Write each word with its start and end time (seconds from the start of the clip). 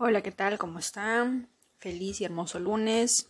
Hola, 0.00 0.22
¿qué 0.22 0.30
tal? 0.30 0.58
¿Cómo 0.58 0.78
están? 0.78 1.48
Feliz 1.80 2.20
y 2.20 2.24
hermoso 2.24 2.60
lunes. 2.60 3.26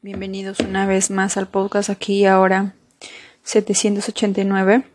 Bienvenidos 0.00 0.58
una 0.60 0.86
vez 0.86 1.10
más 1.10 1.36
al 1.36 1.48
podcast 1.48 1.90
aquí 1.90 2.24
ahora 2.24 2.74
789. 3.42 4.86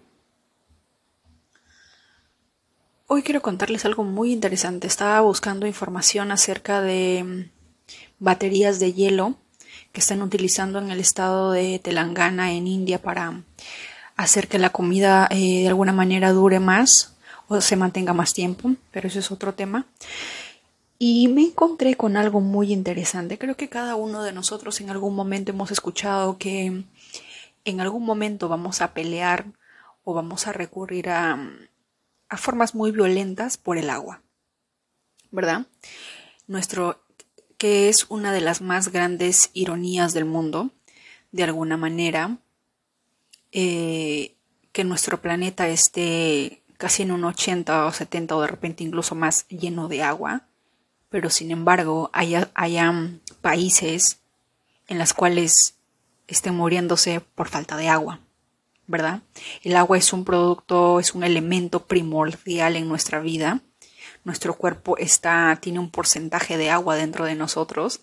Hoy 3.05 3.21
quiero 3.21 3.43
contarles 3.43 3.85
algo 3.85 4.03
muy 4.03 4.33
interesante. 4.33 4.87
Estaba 4.87 5.21
buscando 5.21 5.67
información 5.67 6.31
acerca 6.31 6.81
de 6.81 7.23
mm, 7.23 7.51
baterías 8.17 8.79
de 8.79 8.93
hielo 8.93 9.35
que 9.91 9.99
están 9.99 10.23
utilizando 10.23 10.79
en 10.79 10.89
el 10.89 10.99
estado 10.99 11.51
de 11.51 11.77
Telangana, 11.77 12.53
en 12.53 12.65
India, 12.65 12.99
para 12.99 13.43
hacer 14.15 14.47
que 14.47 14.57
la 14.57 14.71
comida 14.71 15.27
eh, 15.29 15.61
de 15.61 15.67
alguna 15.67 15.93
manera 15.93 16.31
dure 16.31 16.59
más 16.59 17.15
o 17.47 17.61
se 17.61 17.75
mantenga 17.75 18.13
más 18.13 18.33
tiempo, 18.33 18.71
pero 18.91 19.07
eso 19.07 19.19
es 19.19 19.31
otro 19.31 19.53
tema. 19.53 19.85
Y 21.05 21.27
me 21.27 21.41
encontré 21.41 21.95
con 21.95 22.15
algo 22.15 22.39
muy 22.39 22.71
interesante. 22.71 23.37
Creo 23.37 23.57
que 23.57 23.67
cada 23.67 23.95
uno 23.97 24.23
de 24.23 24.31
nosotros 24.31 24.79
en 24.79 24.89
algún 24.89 25.13
momento 25.13 25.51
hemos 25.51 25.69
escuchado 25.69 26.37
que 26.37 26.85
en 27.65 27.81
algún 27.81 28.05
momento 28.05 28.47
vamos 28.47 28.79
a 28.79 28.93
pelear 28.93 29.47
o 30.05 30.13
vamos 30.13 30.47
a 30.47 30.53
recurrir 30.53 31.09
a, 31.09 31.37
a 32.29 32.37
formas 32.37 32.73
muy 32.73 32.91
violentas 32.91 33.57
por 33.57 33.77
el 33.77 33.89
agua. 33.89 34.21
¿Verdad? 35.29 35.65
Nuestro 36.47 37.03
que 37.57 37.89
es 37.89 38.05
una 38.07 38.31
de 38.31 38.39
las 38.39 38.61
más 38.61 38.87
grandes 38.87 39.49
ironías 39.51 40.13
del 40.13 40.23
mundo, 40.23 40.71
de 41.33 41.43
alguna 41.43 41.75
manera, 41.75 42.37
eh, 43.51 44.37
que 44.71 44.85
nuestro 44.85 45.21
planeta 45.21 45.67
esté 45.67 46.63
casi 46.77 47.03
en 47.03 47.11
un 47.11 47.25
80 47.25 47.87
o 47.87 47.91
70 47.91 48.37
o 48.37 48.41
de 48.41 48.47
repente 48.47 48.85
incluso 48.85 49.15
más 49.15 49.45
lleno 49.49 49.89
de 49.89 50.01
agua, 50.01 50.47
pero 51.13 51.29
sin 51.29 51.51
embargo 51.51 52.09
haya, 52.11 52.49
países 53.41 54.17
en 54.87 54.97
los 54.97 55.13
cuales 55.13 55.75
estén 56.27 56.55
muriéndose 56.55 57.21
por 57.21 57.49
falta 57.49 57.77
de 57.77 57.87
agua, 57.87 58.19
¿verdad? 58.87 59.21
El 59.61 59.75
agua 59.75 59.99
es 59.99 60.11
un 60.11 60.25
producto, 60.25 60.99
es 60.99 61.13
un 61.13 61.23
elemento 61.23 61.85
primordial 61.85 62.77
en 62.77 62.89
nuestra 62.89 63.19
vida. 63.19 63.61
Nuestro 64.23 64.55
cuerpo 64.55 64.97
está, 64.97 65.55
tiene 65.61 65.77
un 65.77 65.91
porcentaje 65.91 66.57
de 66.57 66.71
agua 66.71 66.95
dentro 66.95 67.25
de 67.25 67.35
nosotros 67.35 67.99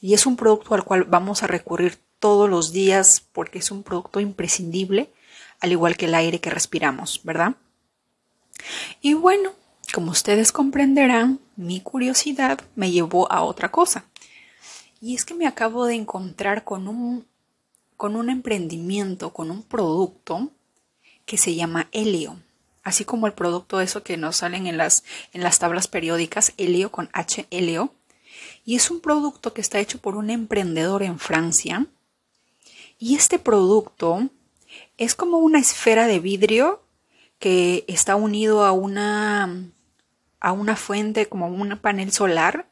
y 0.00 0.14
es 0.14 0.24
un 0.24 0.36
producto 0.36 0.76
al 0.76 0.84
cual 0.84 1.02
vamos 1.02 1.42
a 1.42 1.48
recurrir 1.48 1.98
todos 2.20 2.48
los 2.48 2.70
días 2.72 3.26
porque 3.32 3.58
es 3.58 3.72
un 3.72 3.82
producto 3.82 4.20
imprescindible, 4.20 5.12
al 5.58 5.72
igual 5.72 5.96
que 5.96 6.04
el 6.04 6.14
aire 6.14 6.40
que 6.40 6.50
respiramos, 6.50 7.20
¿verdad? 7.24 7.56
Y 9.00 9.14
bueno, 9.14 9.54
como 9.92 10.10
ustedes 10.10 10.52
comprenderán, 10.52 11.40
mi 11.56 11.80
curiosidad 11.80 12.60
me 12.74 12.90
llevó 12.90 13.30
a 13.30 13.42
otra 13.42 13.70
cosa. 13.70 14.06
Y 15.00 15.14
es 15.14 15.24
que 15.24 15.34
me 15.34 15.46
acabo 15.46 15.86
de 15.86 15.94
encontrar 15.94 16.64
con 16.64 16.88
un, 16.88 17.26
con 17.96 18.16
un 18.16 18.30
emprendimiento, 18.30 19.32
con 19.32 19.50
un 19.50 19.62
producto 19.62 20.50
que 21.24 21.38
se 21.38 21.54
llama 21.54 21.88
helio. 21.92 22.40
Así 22.82 23.04
como 23.04 23.26
el 23.26 23.32
producto 23.32 23.80
eso 23.80 24.02
que 24.02 24.16
nos 24.16 24.36
salen 24.36 24.66
en 24.66 24.76
las, 24.76 25.04
en 25.32 25.42
las 25.42 25.58
tablas 25.58 25.88
periódicas, 25.88 26.52
helio 26.56 26.90
con 26.90 27.10
H, 27.12 27.46
helio. 27.50 27.94
Y 28.64 28.76
es 28.76 28.90
un 28.90 29.00
producto 29.00 29.52
que 29.52 29.60
está 29.60 29.78
hecho 29.78 29.98
por 29.98 30.16
un 30.16 30.30
emprendedor 30.30 31.02
en 31.02 31.18
Francia 31.18 31.86
y 33.02 33.16
este 33.16 33.40
producto 33.40 34.28
es 34.96 35.16
como 35.16 35.38
una 35.38 35.58
esfera 35.58 36.06
de 36.06 36.20
vidrio 36.20 36.84
que 37.40 37.84
está 37.88 38.14
unido 38.14 38.64
a 38.64 38.70
una, 38.70 39.72
a 40.42 40.52
una 40.52 40.76
fuente, 40.76 41.26
como 41.26 41.46
un 41.46 41.78
panel 41.78 42.12
solar, 42.12 42.66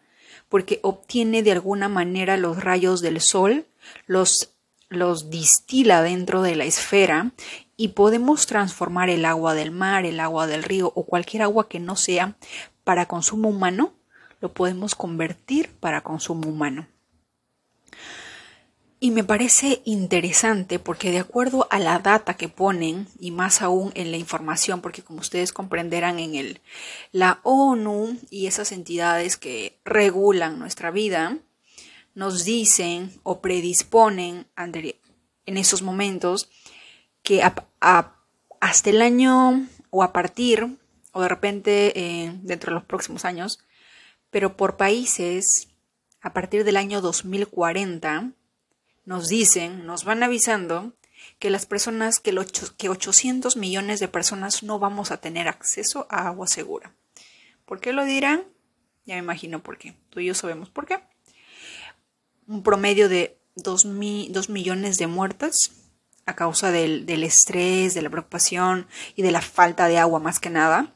porque 0.48 0.80
obtiene 0.82 1.42
de 1.42 1.52
alguna 1.52 1.88
manera 1.88 2.36
los 2.36 2.62
rayos 2.62 3.00
del 3.00 3.20
sol, 3.20 3.66
los, 4.06 4.52
los 4.88 5.30
distila 5.30 6.02
dentro 6.02 6.42
de 6.42 6.56
la 6.56 6.64
esfera 6.64 7.30
y 7.76 7.88
podemos 7.88 8.46
transformar 8.46 9.08
el 9.08 9.24
agua 9.24 9.54
del 9.54 9.70
mar, 9.70 10.04
el 10.04 10.18
agua 10.18 10.48
del 10.48 10.64
río 10.64 10.92
o 10.96 11.04
cualquier 11.06 11.42
agua 11.42 11.68
que 11.68 11.78
no 11.78 11.94
sea 11.94 12.36
para 12.82 13.06
consumo 13.06 13.48
humano, 13.48 13.94
lo 14.40 14.52
podemos 14.52 14.96
convertir 14.96 15.70
para 15.78 16.02
consumo 16.02 16.48
humano. 16.48 16.88
Y 19.02 19.12
me 19.12 19.24
parece 19.24 19.80
interesante 19.86 20.78
porque 20.78 21.10
de 21.10 21.20
acuerdo 21.20 21.66
a 21.70 21.78
la 21.78 21.98
data 22.00 22.34
que 22.34 22.50
ponen 22.50 23.08
y 23.18 23.30
más 23.30 23.62
aún 23.62 23.92
en 23.94 24.10
la 24.10 24.18
información, 24.18 24.82
porque 24.82 25.02
como 25.02 25.20
ustedes 25.20 25.54
comprenderán 25.54 26.18
en 26.18 26.34
el 26.34 26.60
la 27.10 27.40
ONU 27.42 28.18
y 28.28 28.46
esas 28.46 28.72
entidades 28.72 29.38
que 29.38 29.78
regulan 29.86 30.58
nuestra 30.58 30.90
vida 30.90 31.38
nos 32.14 32.44
dicen 32.44 33.18
o 33.22 33.40
predisponen 33.40 34.46
en 34.56 35.56
esos 35.56 35.80
momentos 35.80 36.50
que 37.22 37.42
hasta 37.80 38.90
el 38.90 39.00
año 39.00 39.66
o 39.88 40.02
a 40.02 40.12
partir 40.12 40.76
o 41.12 41.22
de 41.22 41.28
repente 41.28 41.98
eh, 41.98 42.32
dentro 42.42 42.70
de 42.70 42.74
los 42.74 42.84
próximos 42.84 43.24
años, 43.24 43.60
pero 44.30 44.58
por 44.58 44.76
países 44.76 45.68
a 46.20 46.34
partir 46.34 46.64
del 46.64 46.76
año 46.76 47.00
2040 47.00 48.34
nos 49.10 49.26
dicen, 49.26 49.86
nos 49.86 50.04
van 50.04 50.22
avisando 50.22 50.92
que 51.40 51.50
las 51.50 51.66
personas, 51.66 52.20
que, 52.20 52.32
que 52.76 52.88
800 52.88 53.56
millones 53.56 53.98
de 53.98 54.06
personas 54.06 54.62
no 54.62 54.78
vamos 54.78 55.10
a 55.10 55.16
tener 55.16 55.48
acceso 55.48 56.06
a 56.10 56.28
agua 56.28 56.46
segura. 56.46 56.94
¿Por 57.64 57.80
qué 57.80 57.92
lo 57.92 58.04
dirán? 58.04 58.44
Ya 59.06 59.16
me 59.16 59.22
imagino 59.22 59.64
por 59.64 59.78
qué. 59.78 59.96
Tú 60.10 60.20
y 60.20 60.26
yo 60.26 60.34
sabemos 60.36 60.70
por 60.70 60.86
qué. 60.86 61.00
Un 62.46 62.62
promedio 62.62 63.08
de 63.08 63.36
2, 63.56 63.84
millones 63.84 64.96
de 64.96 65.08
muertes 65.08 65.72
a 66.24 66.36
causa 66.36 66.70
del, 66.70 67.04
del, 67.04 67.24
estrés, 67.24 67.94
de 67.94 68.02
la 68.02 68.10
preocupación 68.10 68.86
y 69.16 69.22
de 69.22 69.32
la 69.32 69.40
falta 69.40 69.88
de 69.88 69.98
agua 69.98 70.20
más 70.20 70.38
que 70.38 70.50
nada. 70.50 70.94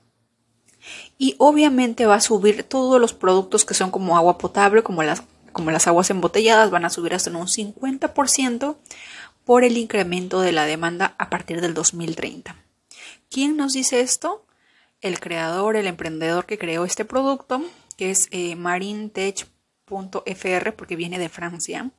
Y 1.19 1.34
obviamente 1.38 2.06
va 2.06 2.14
a 2.14 2.20
subir 2.20 2.62
todos 2.62 3.00
los 3.00 3.12
productos 3.12 3.64
que 3.64 3.74
son 3.74 3.91
como 3.91 4.16
agua 4.16 4.38
potable, 4.38 4.84
como 4.84 5.03
las 5.03 5.24
como 5.54 5.70
las 5.70 5.87
aguas 5.87 6.10
embotelladas, 6.10 6.70
van 6.70 6.84
a 6.84 6.91
subir 6.91 7.15
hasta 7.15 7.31
un 7.31 7.47
50% 7.47 8.76
por 9.44 9.65
el 9.65 9.78
incremento 9.78 10.42
de 10.42 10.53
la 10.53 10.66
demanda 10.66 11.15
a 11.19 11.31
partir 11.31 11.62
del 11.62 11.72
2030. 11.72 12.56
¿Quién 13.31 13.56
nos 13.56 13.72
dice 13.72 14.00
esto? 14.00 14.44
El 15.00 15.20
creador, 15.20 15.76
el 15.76 15.87
emprendedor 15.87 16.47
que 16.47 16.59
creó 16.59 16.84
este 16.84 17.04
producto, 17.04 17.62
que 17.97 18.10
es 18.10 18.28
eh, 18.31 18.56
marintech.fr, 18.56 20.72
porque 20.76 20.97
viene 20.97 21.19
de 21.19 21.28
Francia, 21.28 21.91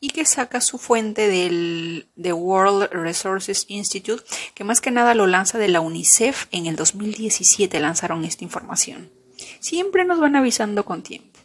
y 0.00 0.10
que 0.10 0.24
saca 0.24 0.60
su 0.60 0.78
fuente 0.78 1.28
del 1.28 2.08
de 2.16 2.32
World 2.32 2.90
Resources 2.90 3.66
Institute, 3.68 4.24
que 4.54 4.64
más 4.64 4.80
que 4.80 4.90
nada 4.90 5.14
lo 5.14 5.26
lanza 5.26 5.58
de 5.58 5.68
la 5.68 5.80
UNICEF 5.80 6.46
en 6.50 6.66
el 6.66 6.76
2017, 6.76 7.78
lanzaron 7.80 8.24
esta 8.24 8.44
información. 8.44 9.10
Siempre 9.60 10.04
nos 10.04 10.18
van 10.18 10.36
avisando 10.36 10.84
con 10.84 11.02
tiempo. 11.02 11.37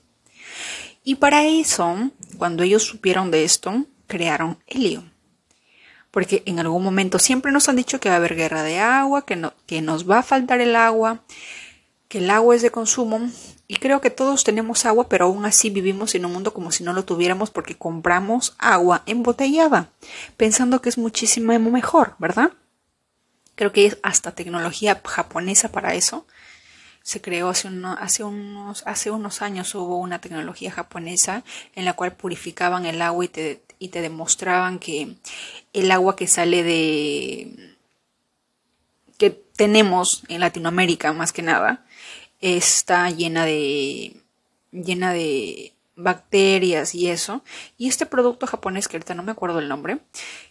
Y 1.04 1.16
para 1.16 1.46
eso, 1.46 2.12
cuando 2.38 2.64
ellos 2.64 2.84
supieron 2.84 3.30
de 3.30 3.44
esto, 3.44 3.86
crearon 4.08 4.58
Helio. 4.68 5.04
Porque 6.12 6.44
en 6.46 6.60
algún 6.60 6.84
momento 6.84 7.20
siempre 7.20 7.52
nos 7.52 7.68
han 7.68 7.76
dicho 7.76 8.00
que 8.00 8.08
va 8.08 8.16
a 8.16 8.18
haber 8.20 8.36
guerra 8.36 8.64
de 8.64 8.80
agua, 8.80 9.26
que, 9.26 9.36
no, 9.36 9.54
que 9.66 9.82
nos 9.82 10.10
va 10.10 10.20
a 10.20 10.24
faltar 10.24 10.62
el 10.62 10.76
agua, 10.76 11.24
que 12.08 12.20
el 12.20 12.30
agua 12.30 12.56
es 12.56 12.62
de 12.62 12.72
consumo. 12.72 13.20
Y 13.68 13.78
creo 13.78 14.00
que 14.00 14.12
todos 14.12 14.44
tenemos 14.44 14.86
agua, 14.86 15.10
pero 15.10 15.26
aún 15.26 15.46
así 15.46 15.70
vivimos 15.70 16.16
en 16.16 16.26
un 16.26 16.34
mundo 16.34 16.54
como 16.54 16.72
si 16.72 16.84
no 16.84 16.94
lo 16.94 17.04
tuviéramos 17.04 17.50
porque 17.50 17.76
compramos 17.76 18.56
agua 18.60 19.04
embotellada, 19.06 19.90
pensando 20.38 20.82
que 20.82 20.90
es 20.90 20.98
muchísimo 20.98 21.58
mejor, 21.60 22.16
¿verdad? 22.20 22.52
Creo 23.56 23.72
que 23.72 23.82
hay 23.82 23.94
hasta 24.04 24.32
tecnología 24.32 25.02
japonesa 25.04 25.72
para 25.72 25.96
eso 25.96 26.28
se 27.04 27.22
creó 27.22 27.50
hace, 27.50 27.70
hace, 28.00 28.24
unos, 28.24 28.84
hace 28.88 29.12
unos 29.12 29.42
años 29.42 29.76
hubo 29.76 29.98
una 29.98 30.20
tecnología 30.20 30.72
japonesa 30.72 31.44
en 31.76 31.86
la 31.86 31.94
cual 31.94 32.14
purificaban 32.14 32.86
el 32.86 33.02
agua 33.02 33.26
y 33.26 33.28
te, 33.28 33.62
y 33.78 33.90
te 33.90 34.02
demostraban 34.02 34.80
que 34.80 35.16
el 35.74 35.92
agua 35.92 36.16
que 36.16 36.28
sale 36.28 36.64
de 36.64 37.76
que 39.18 39.30
tenemos 39.30 40.24
en 40.30 40.40
Latinoamérica 40.40 41.14
más 41.14 41.34
que 41.34 41.42
nada 41.42 41.86
está 42.40 43.10
llena 43.10 43.46
de 43.46 44.16
llena 44.72 45.14
de 45.14 45.74
bacterias 45.96 46.96
y 46.96 47.10
eso. 47.10 47.44
Y 47.78 47.88
este 47.88 48.06
producto 48.06 48.48
japonés 48.48 48.88
que 48.88 48.98
ahorita 48.98 49.14
no 49.14 49.24
me 49.24 49.32
acuerdo 49.32 49.60
el 49.60 49.70
nombre 49.70 50.00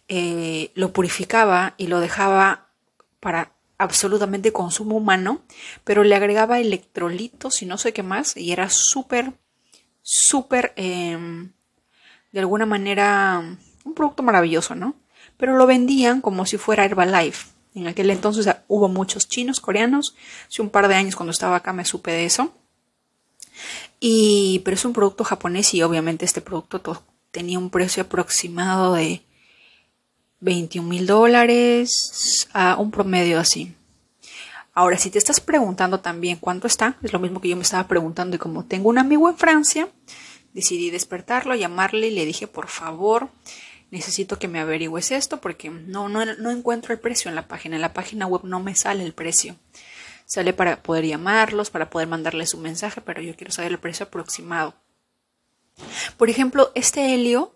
eh, 0.09 0.71
lo 0.75 0.93
purificaba 0.93 1.75
y 1.79 1.87
lo 1.87 2.01
dejaba 2.01 2.69
para 3.21 3.53
absolutamente 3.83 4.53
consumo 4.53 4.97
humano, 4.97 5.43
pero 5.85 6.05
le 6.05 6.15
agregaba 6.15 6.61
electrolitos 6.61 7.63
y 7.63 7.67
no 7.67 7.79
sé 7.79 7.93
qué 7.93 8.03
más, 8.03 8.37
y 8.37 8.53
era 8.53 8.71
súper, 8.71 9.33
súper, 10.03 10.73
em, 10.77 11.53
de 12.33 12.41
alguna 12.41 12.67
manera, 12.67 13.43
un 13.85 13.95
producto 13.95 14.23
maravilloso, 14.23 14.75
¿no? 14.75 14.97
Pero 15.37 15.57
lo 15.57 15.67
vendían 15.67 16.21
como 16.21 16.47
si 16.47 16.57
fuera 16.59 16.85
Herbalife. 16.85 17.49
En 17.75 17.87
aquel 17.87 18.11
entonces 18.11 18.55
hubo 18.69 18.89
muchos 18.89 19.29
chinos, 19.29 19.61
coreanos, 19.61 20.15
hace 20.49 20.63
un 20.63 20.71
par 20.71 20.89
de 20.89 20.95
años 20.95 21.17
cuando 21.17 21.31
estaba 21.31 21.57
acá 21.57 21.73
me 21.73 21.85
supe 21.85 22.11
de 22.11 22.27
eso. 22.27 22.53
Y, 23.99 24.61
pero 24.65 24.75
es 24.75 24.85
un 24.85 24.93
producto 24.93 25.25
japonés 25.25 25.73
y 25.75 25.83
obviamente 25.83 26.25
este 26.25 26.41
producto 26.41 27.05
tenía 27.31 27.59
un 27.59 27.71
precio 27.71 28.03
aproximado 28.03 28.95
de 28.95 29.23
21 30.43 30.89
mil 30.89 31.07
dólares 31.07 32.49
a 32.53 32.77
un 32.77 32.91
promedio 32.91 33.41
así. 33.41 33.75
Ahora, 34.75 34.99
si 34.99 35.11
te 35.11 35.19
estás 35.19 35.41
preguntando 35.41 36.01
también 36.01 36.39
cuánto 36.39 36.67
está, 36.67 36.97
es 37.03 37.13
lo 37.13 37.19
mismo 37.19 37.41
que 37.41 37.49
yo 37.49 37.57
me 37.57 37.63
estaba 37.63 37.87
preguntando 37.87 38.37
y 38.37 38.39
como 38.39 38.65
tengo 38.65 38.89
un 38.89 38.99
amigo 38.99 39.29
en 39.29 39.37
Francia, 39.37 39.89
decidí 40.53 40.91
despertarlo, 40.91 41.55
llamarle 41.55 42.09
y 42.09 42.15
le 42.15 42.25
dije, 42.25 42.47
por 42.47 42.69
favor, 42.69 43.29
necesito 43.91 44.39
que 44.39 44.49
me 44.49 44.59
averigües 44.59 45.11
esto 45.13 45.41
porque 45.41 45.71
no, 45.71 46.09
no, 46.09 46.25
no 46.25 46.51
encuentro 46.51 46.93
el 46.93 47.01
precio 47.01 47.29
en 47.29 47.35
la 47.35 47.47
página. 47.49 47.77
En 47.77 47.83
la 47.83 47.93
página 47.93 48.27
web 48.27 48.43
no 48.45 48.61
me 48.61 48.75
sale 48.75 49.05
el 49.05 49.13
precio. 49.13 49.57
Sale 50.25 50.53
para 50.53 50.83
poder 50.83 51.07
llamarlos, 51.07 51.71
para 51.71 51.91
poder 51.91 52.09
mandarles 52.09 52.55
un 52.55 52.63
mensaje, 52.63 53.01
pero 53.01 53.21
yo 53.21 53.37
quiero 53.37 53.53
saber 53.53 53.73
el 53.73 53.79
precio 53.79 54.07
aproximado. 54.07 54.75
Por 56.17 56.31
ejemplo, 56.31 56.73
este 56.75 57.15
helio 57.15 57.55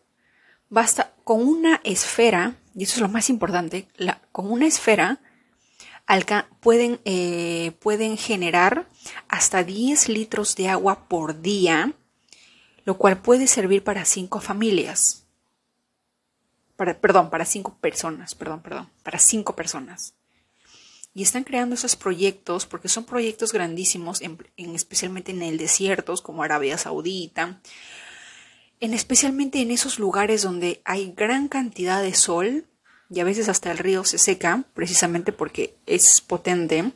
basta 0.69 1.15
con 1.25 1.43
una 1.43 1.81
esfera, 1.85 2.57
y 2.77 2.85
eso 2.85 2.97
es 2.97 3.01
lo 3.01 3.09
más 3.09 3.31
importante, 3.31 3.89
con 4.31 4.53
una 4.53 4.67
esfera 4.67 5.21
pueden, 6.61 7.01
eh, 7.05 7.73
pueden 7.81 8.17
generar 8.17 8.87
hasta 9.29 9.65
10 9.65 10.09
litros 10.09 10.55
de 10.55 10.69
agua 10.69 11.09
por 11.09 11.41
día, 11.41 11.93
lo 12.85 12.97
cual 12.99 13.21
puede 13.21 13.47
servir 13.49 13.83
para 13.83 14.05
5 14.05 14.41
familias. 14.41 15.25
Para, 16.77 17.01
perdón, 17.01 17.31
para 17.31 17.45
5 17.45 17.79
personas, 17.81 18.35
perdón, 18.35 18.61
perdón, 18.63 18.91
para 19.03 19.19
5 19.19 19.57
personas 19.57 20.15
y 21.17 21.23
están 21.23 21.45
creando 21.45 21.75
esos 21.75 21.97
proyectos 21.97 22.67
porque 22.67 22.91
son 22.91 23.05
proyectos 23.05 23.51
grandísimos, 23.51 24.21
en, 24.21 24.39
especialmente 24.75 25.33
en 25.33 25.41
el 25.41 25.57
desierto, 25.57 26.15
como 26.23 26.43
Arabia 26.43 26.77
Saudita, 26.77 27.59
en 28.81 28.95
especialmente 28.95 29.61
en 29.61 29.71
esos 29.71 29.99
lugares 29.99 30.43
donde 30.43 30.81
hay 30.85 31.13
gran 31.13 31.49
cantidad 31.49 32.03
de 32.03 32.15
sol 32.15 32.67
y 33.09 33.21
a 33.21 33.25
veces 33.25 33.49
hasta 33.49 33.71
el 33.71 33.79
río 33.79 34.05
se 34.05 34.19
seca 34.19 34.65
precisamente 34.75 35.33
porque 35.33 35.77
es 35.87 36.21
potente. 36.21 36.93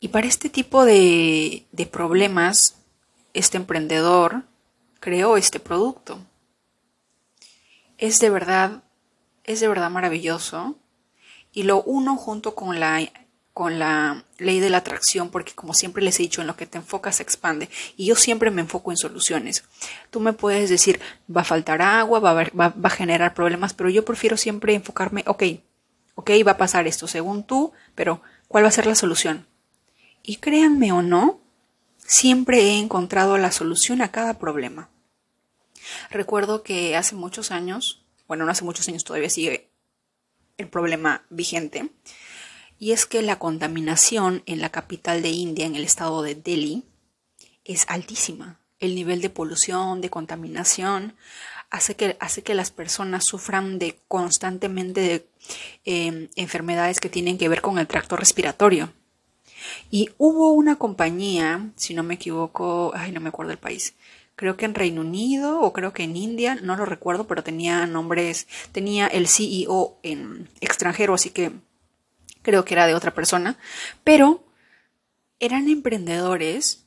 Y 0.00 0.08
para 0.08 0.26
este 0.26 0.50
tipo 0.50 0.84
de, 0.84 1.66
de 1.72 1.86
problemas, 1.86 2.76
este 3.32 3.56
emprendedor 3.56 4.44
creó 5.00 5.36
este 5.36 5.60
producto. 5.60 6.18
Es 7.98 8.18
de 8.18 8.30
verdad, 8.30 8.82
es 9.44 9.60
de 9.60 9.68
verdad 9.68 9.90
maravilloso 9.90 10.76
y 11.52 11.62
lo 11.62 11.82
uno 11.82 12.16
junto 12.16 12.54
con 12.54 12.80
la, 12.80 13.00
con 13.54 13.78
la 13.78 14.24
ley 14.38 14.58
de 14.58 14.68
la 14.68 14.78
atracción, 14.78 15.30
porque 15.30 15.54
como 15.54 15.74
siempre 15.74 16.02
les 16.02 16.18
he 16.18 16.24
dicho, 16.24 16.40
en 16.40 16.48
lo 16.48 16.56
que 16.56 16.66
te 16.66 16.76
enfocas 16.76 17.16
se 17.16 17.22
expande. 17.22 17.70
Y 17.96 18.06
yo 18.06 18.16
siempre 18.16 18.50
me 18.50 18.62
enfoco 18.62 18.90
en 18.90 18.96
soluciones. 18.96 19.64
Tú 20.10 20.18
me 20.18 20.32
puedes 20.32 20.68
decir, 20.68 21.00
va 21.34 21.42
a 21.42 21.44
faltar 21.44 21.80
agua, 21.80 22.18
va 22.18 22.32
a, 22.32 22.50
va, 22.50 22.74
a 22.82 22.90
generar 22.90 23.32
problemas, 23.32 23.72
pero 23.72 23.88
yo 23.88 24.04
prefiero 24.04 24.36
siempre 24.36 24.74
enfocarme, 24.74 25.22
ok, 25.28 25.44
ok, 26.16 26.30
va 26.44 26.52
a 26.52 26.56
pasar 26.56 26.88
esto 26.88 27.06
según 27.06 27.44
tú, 27.44 27.72
pero 27.94 28.20
¿cuál 28.48 28.64
va 28.64 28.68
a 28.68 28.72
ser 28.72 28.86
la 28.86 28.96
solución? 28.96 29.46
Y 30.24 30.36
créanme 30.36 30.90
o 30.90 31.02
no, 31.02 31.38
siempre 31.98 32.60
he 32.60 32.78
encontrado 32.78 33.38
la 33.38 33.52
solución 33.52 34.02
a 34.02 34.10
cada 34.10 34.36
problema. 34.40 34.88
Recuerdo 36.10 36.64
que 36.64 36.96
hace 36.96 37.14
muchos 37.14 37.52
años, 37.52 38.02
bueno, 38.26 38.44
no 38.44 38.50
hace 38.50 38.64
muchos 38.64 38.88
años 38.88 39.04
todavía 39.04 39.30
sigue 39.30 39.68
el 40.56 40.68
problema 40.68 41.22
vigente, 41.30 41.90
y 42.78 42.92
es 42.92 43.06
que 43.06 43.22
la 43.22 43.38
contaminación 43.38 44.42
en 44.46 44.60
la 44.60 44.70
capital 44.70 45.22
de 45.22 45.30
India, 45.30 45.66
en 45.66 45.76
el 45.76 45.84
estado 45.84 46.22
de 46.22 46.34
Delhi, 46.34 46.84
es 47.64 47.84
altísima. 47.88 48.58
El 48.78 48.94
nivel 48.94 49.20
de 49.20 49.30
polución, 49.30 50.00
de 50.00 50.10
contaminación, 50.10 51.14
hace 51.70 51.96
que, 51.96 52.16
hace 52.20 52.42
que 52.42 52.54
las 52.54 52.70
personas 52.70 53.24
sufran 53.24 53.78
de 53.78 53.98
constantemente 54.08 55.00
de 55.00 55.26
em, 55.84 56.28
enfermedades 56.36 57.00
que 57.00 57.08
tienen 57.08 57.38
que 57.38 57.48
ver 57.48 57.62
con 57.62 57.78
el 57.78 57.86
tracto 57.86 58.16
respiratorio. 58.16 58.92
Y 59.90 60.10
hubo 60.18 60.52
una 60.52 60.76
compañía, 60.76 61.70
si 61.76 61.94
no 61.94 62.02
me 62.02 62.14
equivoco, 62.14 62.92
ay, 62.94 63.12
no 63.12 63.20
me 63.20 63.30
acuerdo 63.30 63.52
el 63.52 63.58
país, 63.58 63.94
creo 64.36 64.56
que 64.56 64.64
en 64.66 64.74
Reino 64.74 65.00
Unido 65.00 65.60
o 65.60 65.72
creo 65.72 65.92
que 65.92 66.02
en 66.02 66.16
India, 66.16 66.56
no 66.56 66.76
lo 66.76 66.84
recuerdo, 66.84 67.26
pero 67.26 67.42
tenía 67.42 67.86
nombres, 67.86 68.46
tenía 68.72 69.06
el 69.06 69.28
CEO 69.28 69.96
en 70.02 70.48
extranjero, 70.60 71.14
así 71.14 71.30
que 71.30 71.52
creo 72.44 72.64
que 72.64 72.74
era 72.74 72.86
de 72.86 72.94
otra 72.94 73.12
persona, 73.12 73.58
pero 74.04 74.44
eran 75.40 75.68
emprendedores 75.68 76.86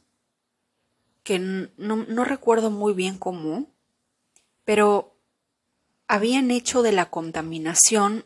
que 1.24 1.40
no, 1.40 2.24
recuerdo 2.24 2.72
muy 2.72 2.94
bien 2.94 3.18
cómo, 3.18 3.68
pero 4.64 5.18
habían 6.08 6.52
hecho 6.52 6.84
de 6.84 6.94
la 6.94 7.10
contaminación 7.10 8.24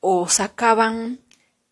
o 0.00 0.28
sacaban 0.28 1.20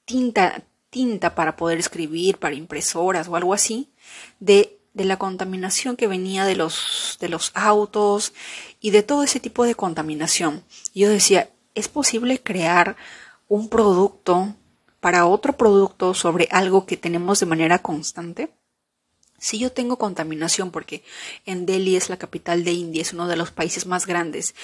tinta, 0.05 0.65
tinta 0.91 1.35
para 1.35 1.57
poder 1.57 1.79
escribir, 1.79 2.37
para 2.37 2.55
impresoras 2.55 3.29
o 3.29 3.37
algo 3.37 3.55
así, 3.55 3.91
de 4.39 4.77
de 4.97 5.05
la 5.05 5.19
contaminación 5.19 5.95
que 5.95 6.07
venía 6.07 6.47
de 6.47 6.57
los, 6.57 7.19
de 7.21 7.29
los 7.29 7.53
autos 7.53 8.33
y 8.81 8.93
de 8.93 9.03
todo 9.03 9.25
ese 9.25 9.41
tipo 9.41 9.65
de 9.65 9.75
contaminación. 9.75 10.65
yo 10.95 11.11
decía, 11.11 11.51
¿es 11.75 11.89
posible 11.89 12.43
crear 12.43 12.97
un 13.47 13.69
producto 13.69 14.57
para 15.01 15.27
otro 15.27 15.57
producto 15.57 16.15
sobre 16.15 16.49
algo 16.51 16.87
que 16.87 16.97
tenemos 16.97 17.41
de 17.41 17.47
manera 17.47 17.81
constante? 17.81 18.51
Si 19.39 19.59
yo 19.59 19.71
tengo 19.71 19.99
contaminación, 19.99 20.71
porque 20.71 21.05
en 21.45 21.67
Delhi 21.67 21.97
es 21.97 22.09
la 22.09 22.17
capital 22.17 22.65
de 22.65 22.73
India, 22.73 23.03
es 23.03 23.13
uno 23.13 23.29
de 23.29 23.37
los 23.37 23.51
países 23.51 23.85
más 23.87 24.07
grandes, 24.07 24.55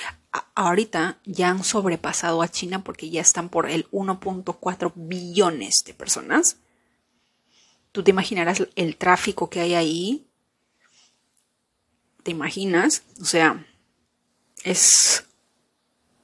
ahorita 0.54 1.18
ya 1.24 1.50
han 1.50 1.62
sobrepasado 1.62 2.42
a 2.42 2.48
China 2.48 2.82
porque 2.82 3.10
ya 3.10 3.20
están 3.20 3.48
por 3.50 3.68
el 3.68 3.88
1.4 3.90 4.92
billones 4.94 5.82
de 5.84 5.92
personas. 5.92 6.56
Tú 7.92 8.02
te 8.02 8.10
imaginarás 8.10 8.66
el 8.74 8.96
tráfico 8.96 9.50
que 9.50 9.60
hay 9.60 9.74
ahí. 9.74 10.26
¿Te 12.22 12.30
imaginas? 12.30 13.02
O 13.20 13.26
sea, 13.26 13.66
es 14.64 15.24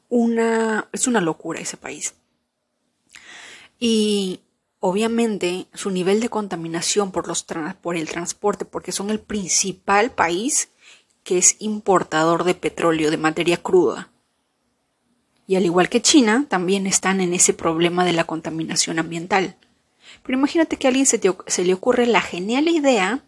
una, 0.08 0.88
es 0.92 1.06
una 1.06 1.20
locura 1.20 1.60
ese 1.60 1.76
país. 1.76 2.14
Y 3.78 4.40
obviamente 4.80 5.66
su 5.74 5.90
nivel 5.90 6.20
de 6.20 6.28
contaminación 6.28 7.12
por, 7.12 7.28
los 7.28 7.44
por 7.80 7.96
el 7.96 8.08
transporte, 8.08 8.64
porque 8.64 8.92
son 8.92 9.10
el 9.10 9.20
principal 9.20 10.10
país 10.10 10.70
que 11.22 11.38
es 11.38 11.56
importador 11.58 12.44
de 12.44 12.54
petróleo, 12.54 13.10
de 13.10 13.18
materia 13.18 13.58
cruda. 13.58 14.10
Y 15.46 15.56
al 15.56 15.64
igual 15.64 15.88
que 15.88 16.02
China, 16.02 16.46
también 16.48 16.86
están 16.86 17.20
en 17.20 17.34
ese 17.34 17.54
problema 17.54 18.04
de 18.04 18.12
la 18.12 18.24
contaminación 18.24 18.98
ambiental. 18.98 19.56
Pero 20.22 20.38
imagínate 20.38 20.76
que 20.76 20.86
a 20.86 20.90
alguien 20.90 21.06
se, 21.06 21.20
se 21.46 21.64
le 21.64 21.74
ocurre 21.74 22.06
la 22.06 22.20
genial 22.20 22.68
idea 22.68 23.22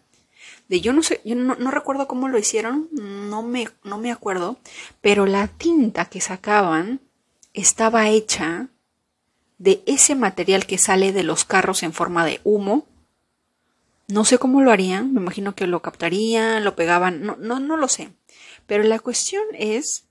de 0.71 0.79
yo 0.79 0.93
no 0.93 1.03
sé, 1.03 1.19
yo 1.25 1.35
no, 1.35 1.69
recuerdo 1.69 2.07
cómo 2.07 2.29
lo 2.29 2.37
hicieron, 2.37 2.87
no 2.93 3.43
me, 3.43 3.67
no 3.83 3.97
me 3.97 4.09
acuerdo, 4.09 4.57
pero 5.01 5.25
la 5.25 5.47
tinta 5.47 6.05
que 6.05 6.21
sacaban 6.21 7.01
estaba 7.53 8.07
hecha 8.07 8.69
de 9.61 9.83
ese 9.85 10.15
material 10.15 10.65
que 10.65 10.79
sale 10.79 11.13
de 11.13 11.21
los 11.21 11.45
carros 11.45 11.83
en 11.83 11.93
forma 11.93 12.25
de 12.25 12.41
humo. 12.43 12.87
No 14.07 14.25
sé 14.25 14.39
cómo 14.39 14.61
lo 14.61 14.71
harían, 14.71 15.13
me 15.13 15.21
imagino 15.21 15.53
que 15.53 15.67
lo 15.67 15.83
captarían, 15.83 16.63
lo 16.63 16.75
pegaban, 16.75 17.23
no, 17.23 17.35
no, 17.37 17.59
no 17.59 17.77
lo 17.77 17.87
sé. 17.87 18.09
Pero 18.65 18.83
la 18.83 18.97
cuestión 18.97 19.43
es, 19.53 20.07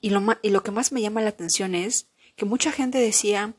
y 0.00 0.10
lo, 0.10 0.22
y 0.40 0.50
lo 0.50 0.62
que 0.62 0.70
más 0.70 0.92
me 0.92 1.02
llama 1.02 1.20
la 1.20 1.30
atención 1.30 1.74
es 1.74 2.06
que 2.36 2.44
mucha 2.44 2.70
gente 2.70 2.98
decía, 2.98 3.54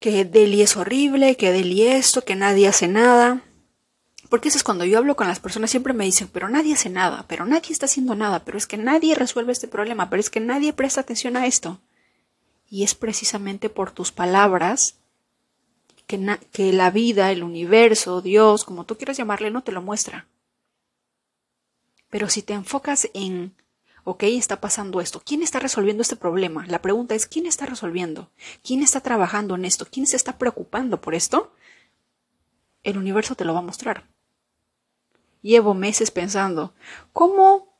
que 0.00 0.24
Delhi 0.24 0.62
es 0.62 0.76
horrible, 0.76 1.36
que 1.36 1.52
Delhi 1.52 1.86
esto, 1.86 2.24
que 2.24 2.34
nadie 2.34 2.66
hace 2.66 2.88
nada. 2.88 3.44
Porque 4.28 4.48
eso 4.48 4.58
es 4.58 4.64
cuando 4.64 4.84
yo 4.84 4.98
hablo 4.98 5.14
con 5.14 5.28
las 5.28 5.38
personas, 5.38 5.70
siempre 5.70 5.92
me 5.92 6.04
dicen, 6.04 6.28
pero 6.32 6.48
nadie 6.48 6.74
hace 6.74 6.90
nada, 6.90 7.24
pero 7.28 7.46
nadie 7.46 7.70
está 7.70 7.86
haciendo 7.86 8.16
nada, 8.16 8.44
pero 8.44 8.58
es 8.58 8.66
que 8.66 8.78
nadie 8.78 9.14
resuelve 9.14 9.52
este 9.52 9.68
problema, 9.68 10.10
pero 10.10 10.18
es 10.18 10.30
que 10.30 10.40
nadie 10.40 10.72
presta 10.72 11.02
atención 11.02 11.36
a 11.36 11.46
esto. 11.46 11.80
Y 12.70 12.84
es 12.84 12.94
precisamente 12.94 13.68
por 13.68 13.90
tus 13.90 14.12
palabras 14.12 14.96
que, 16.06 16.38
que 16.52 16.72
la 16.72 16.90
vida, 16.90 17.30
el 17.30 17.42
universo, 17.42 18.22
Dios, 18.22 18.64
como 18.64 18.86
tú 18.86 18.96
quieras 18.96 19.18
llamarle, 19.18 19.50
no 19.50 19.62
te 19.62 19.72
lo 19.72 19.82
muestra. 19.82 20.26
Pero 22.08 22.30
si 22.30 22.40
te 22.42 22.54
enfocas 22.54 23.10
en 23.12 23.54
ok, 24.04 24.24
está 24.24 24.60
pasando 24.60 25.00
esto. 25.00 25.22
¿Quién 25.24 25.42
está 25.42 25.58
resolviendo 25.58 26.02
este 26.02 26.16
problema? 26.16 26.66
La 26.66 26.82
pregunta 26.82 27.14
es, 27.14 27.26
¿quién 27.26 27.46
está 27.46 27.66
resolviendo? 27.66 28.30
¿Quién 28.62 28.82
está 28.82 29.00
trabajando 29.00 29.54
en 29.54 29.64
esto? 29.64 29.86
¿Quién 29.90 30.06
se 30.06 30.16
está 30.16 30.38
preocupando 30.38 31.00
por 31.00 31.14
esto? 31.14 31.52
El 32.82 32.98
universo 32.98 33.34
te 33.34 33.44
lo 33.44 33.52
va 33.52 33.60
a 33.60 33.62
mostrar. 33.62 34.08
Llevo 35.42 35.74
meses 35.74 36.10
pensando, 36.10 36.74
¿cómo, 37.12 37.72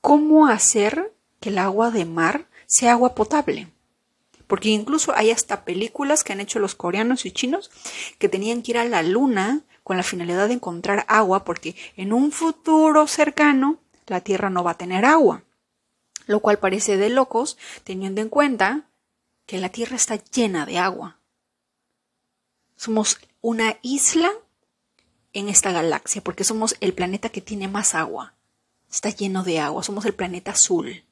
cómo 0.00 0.46
hacer 0.46 1.14
que 1.40 1.50
el 1.50 1.58
agua 1.58 1.90
de 1.90 2.04
mar 2.04 2.48
sea 2.66 2.92
agua 2.92 3.14
potable? 3.14 3.68
Porque 4.48 4.70
incluso 4.70 5.14
hay 5.14 5.30
hasta 5.30 5.64
películas 5.64 6.24
que 6.24 6.32
han 6.32 6.40
hecho 6.40 6.58
los 6.58 6.74
coreanos 6.74 7.24
y 7.26 7.30
chinos 7.30 7.70
que 8.18 8.28
tenían 8.28 8.62
que 8.62 8.72
ir 8.72 8.78
a 8.78 8.84
la 8.84 9.02
luna 9.04 9.60
con 9.84 9.96
la 9.96 10.02
finalidad 10.02 10.48
de 10.48 10.54
encontrar 10.54 11.04
agua 11.06 11.44
porque 11.44 11.76
en 11.96 12.12
un 12.12 12.32
futuro 12.32 13.06
cercano 13.06 13.78
la 14.06 14.22
Tierra 14.22 14.50
no 14.50 14.64
va 14.64 14.72
a 14.72 14.78
tener 14.78 15.04
agua. 15.04 15.44
Lo 16.26 16.40
cual 16.40 16.58
parece 16.58 16.96
de 16.96 17.10
locos 17.10 17.58
teniendo 17.84 18.20
en 18.20 18.30
cuenta 18.30 18.88
que 19.46 19.58
la 19.58 19.68
Tierra 19.68 19.96
está 19.96 20.16
llena 20.16 20.66
de 20.66 20.78
agua. 20.78 21.18
Somos 22.74 23.18
una 23.40 23.78
isla 23.82 24.30
en 25.34 25.48
esta 25.48 25.72
galaxia 25.72 26.22
porque 26.22 26.44
somos 26.44 26.74
el 26.80 26.94
planeta 26.94 27.28
que 27.28 27.40
tiene 27.42 27.68
más 27.68 27.94
agua. 27.94 28.34
Está 28.90 29.10
lleno 29.10 29.44
de 29.44 29.60
agua, 29.60 29.82
somos 29.82 30.06
el 30.06 30.14
planeta 30.14 30.52
azul. 30.52 31.04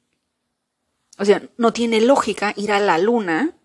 O 1.17 1.25
sea, 1.25 1.41
no 1.57 1.73
tiene 1.73 1.99
lógica 2.01 2.53
ir 2.55 2.71
a 2.71 2.79
la 2.79 2.97
luna 2.97 3.55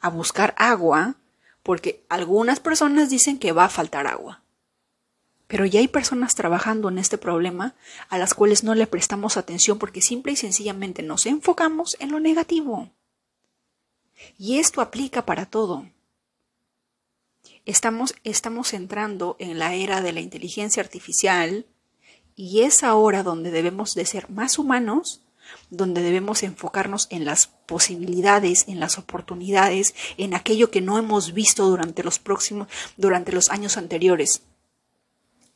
a 0.00 0.08
buscar 0.08 0.54
agua 0.56 1.16
porque 1.62 2.04
algunas 2.08 2.60
personas 2.60 3.10
dicen 3.10 3.38
que 3.38 3.52
va 3.52 3.64
a 3.64 3.70
faltar 3.70 4.06
agua. 4.06 4.42
Pero 5.46 5.66
ya 5.66 5.80
hay 5.80 5.88
personas 5.88 6.34
trabajando 6.34 6.88
en 6.88 6.98
este 6.98 7.18
problema 7.18 7.74
a 8.08 8.18
las 8.18 8.34
cuales 8.34 8.64
no 8.64 8.74
le 8.74 8.86
prestamos 8.86 9.36
atención 9.36 9.78
porque 9.78 10.00
simple 10.00 10.32
y 10.32 10.36
sencillamente 10.36 11.02
nos 11.02 11.26
enfocamos 11.26 11.96
en 12.00 12.10
lo 12.10 12.20
negativo. 12.20 12.90
Y 14.38 14.58
esto 14.58 14.80
aplica 14.80 15.26
para 15.26 15.46
todo. 15.46 15.86
Estamos, 17.64 18.14
estamos 18.24 18.72
entrando 18.72 19.36
en 19.38 19.58
la 19.58 19.74
era 19.74 20.00
de 20.00 20.12
la 20.12 20.20
inteligencia 20.20 20.82
artificial 20.82 21.66
y 22.34 22.62
es 22.62 22.82
ahora 22.82 23.22
donde 23.22 23.50
debemos 23.50 23.94
de 23.94 24.06
ser 24.06 24.30
más 24.30 24.58
humanos 24.58 25.20
donde 25.70 26.02
debemos 26.02 26.42
enfocarnos 26.42 27.06
en 27.10 27.24
las 27.24 27.46
posibilidades, 27.46 28.68
en 28.68 28.78
las 28.78 28.98
oportunidades, 28.98 29.94
en 30.18 30.34
aquello 30.34 30.70
que 30.70 30.80
no 30.80 30.98
hemos 30.98 31.32
visto 31.32 31.66
durante 31.66 32.02
los 32.02 32.18
próximos, 32.18 32.68
durante 32.96 33.32
los 33.32 33.48
años 33.48 33.76
anteriores. 33.76 34.42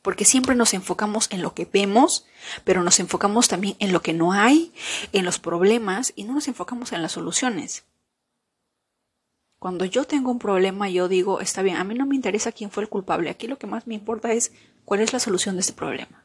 Porque 0.01 0.25
siempre 0.25 0.55
nos 0.55 0.73
enfocamos 0.73 1.27
en 1.31 1.41
lo 1.41 1.53
que 1.53 1.65
vemos, 1.65 2.25
pero 2.63 2.81
nos 2.83 2.99
enfocamos 2.99 3.47
también 3.47 3.75
en 3.79 3.91
lo 3.91 4.01
que 4.01 4.13
no 4.13 4.33
hay, 4.33 4.73
en 5.11 5.25
los 5.25 5.37
problemas 5.37 6.13
y 6.15 6.23
no 6.23 6.33
nos 6.33 6.47
enfocamos 6.47 6.91
en 6.93 7.01
las 7.01 7.11
soluciones. 7.11 7.85
Cuando 9.59 9.85
yo 9.85 10.05
tengo 10.05 10.31
un 10.31 10.39
problema, 10.39 10.89
yo 10.89 11.07
digo, 11.07 11.41
está 11.41 11.61
bien, 11.61 11.77
a 11.77 11.83
mí 11.83 11.95
no 11.95 12.05
me 12.05 12.15
interesa 12.15 12.51
quién 12.51 12.71
fue 12.71 12.83
el 12.83 12.89
culpable, 12.89 13.29
aquí 13.29 13.47
lo 13.47 13.57
que 13.57 13.67
más 13.67 13.87
me 13.87 13.95
importa 13.95 14.31
es 14.31 14.51
cuál 14.85 15.01
es 15.01 15.13
la 15.13 15.19
solución 15.19 15.55
de 15.55 15.61
este 15.61 15.73
problema. 15.73 16.23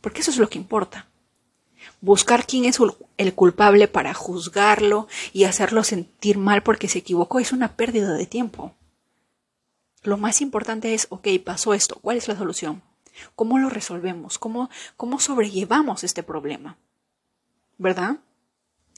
Porque 0.00 0.22
eso 0.22 0.30
es 0.30 0.38
lo 0.38 0.48
que 0.48 0.58
importa 0.58 1.11
buscar 2.00 2.46
quién 2.46 2.64
es 2.64 2.78
el 3.16 3.34
culpable 3.34 3.88
para 3.88 4.14
juzgarlo 4.14 5.08
y 5.32 5.44
hacerlo 5.44 5.84
sentir 5.84 6.38
mal 6.38 6.62
porque 6.62 6.88
se 6.88 6.98
equivocó 6.98 7.38
es 7.38 7.52
una 7.52 7.76
pérdida 7.76 8.12
de 8.14 8.26
tiempo. 8.26 8.74
Lo 10.02 10.16
más 10.16 10.40
importante 10.40 10.94
es, 10.94 11.06
ok, 11.10 11.28
pasó 11.44 11.74
esto, 11.74 11.98
¿cuál 12.02 12.16
es 12.16 12.28
la 12.28 12.36
solución? 12.36 12.82
¿Cómo 13.36 13.58
lo 13.58 13.68
resolvemos? 13.68 14.38
¿Cómo, 14.38 14.68
cómo 14.96 15.20
sobrellevamos 15.20 16.02
este 16.02 16.22
problema? 16.22 16.76
¿Verdad? 17.78 18.16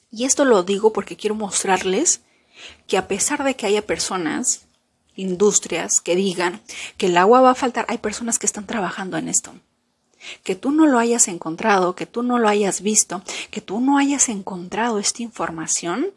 Y 0.09 0.25
esto 0.25 0.45
lo 0.45 0.63
digo 0.63 0.93
porque 0.93 1.17
quiero 1.17 1.35
mostrarles 1.35 2.21
que 2.87 2.97
a 2.97 3.07
pesar 3.07 3.43
de 3.43 3.55
que 3.55 3.67
haya 3.67 3.85
personas, 3.85 4.65
industrias, 5.15 6.01
que 6.01 6.15
digan 6.15 6.61
que 6.97 7.07
el 7.07 7.17
agua 7.17 7.41
va 7.41 7.51
a 7.51 7.55
faltar, 7.55 7.85
hay 7.87 7.97
personas 7.97 8.39
que 8.39 8.45
están 8.45 8.65
trabajando 8.65 9.17
en 9.17 9.27
esto 9.27 9.53
que 10.43 10.55
tú 10.55 10.71
no 10.71 10.85
lo 10.85 10.99
hayas 10.99 11.27
encontrado, 11.27 11.95
que 11.95 12.05
tú 12.05 12.23
no 12.23 12.39
lo 12.39 12.47
hayas 12.47 12.81
visto, 12.81 13.23
que 13.51 13.61
tú 13.61 13.79
no 13.79 13.97
hayas 13.97 14.29
encontrado 14.29 14.99
esta 14.99 15.23
información, 15.23 16.13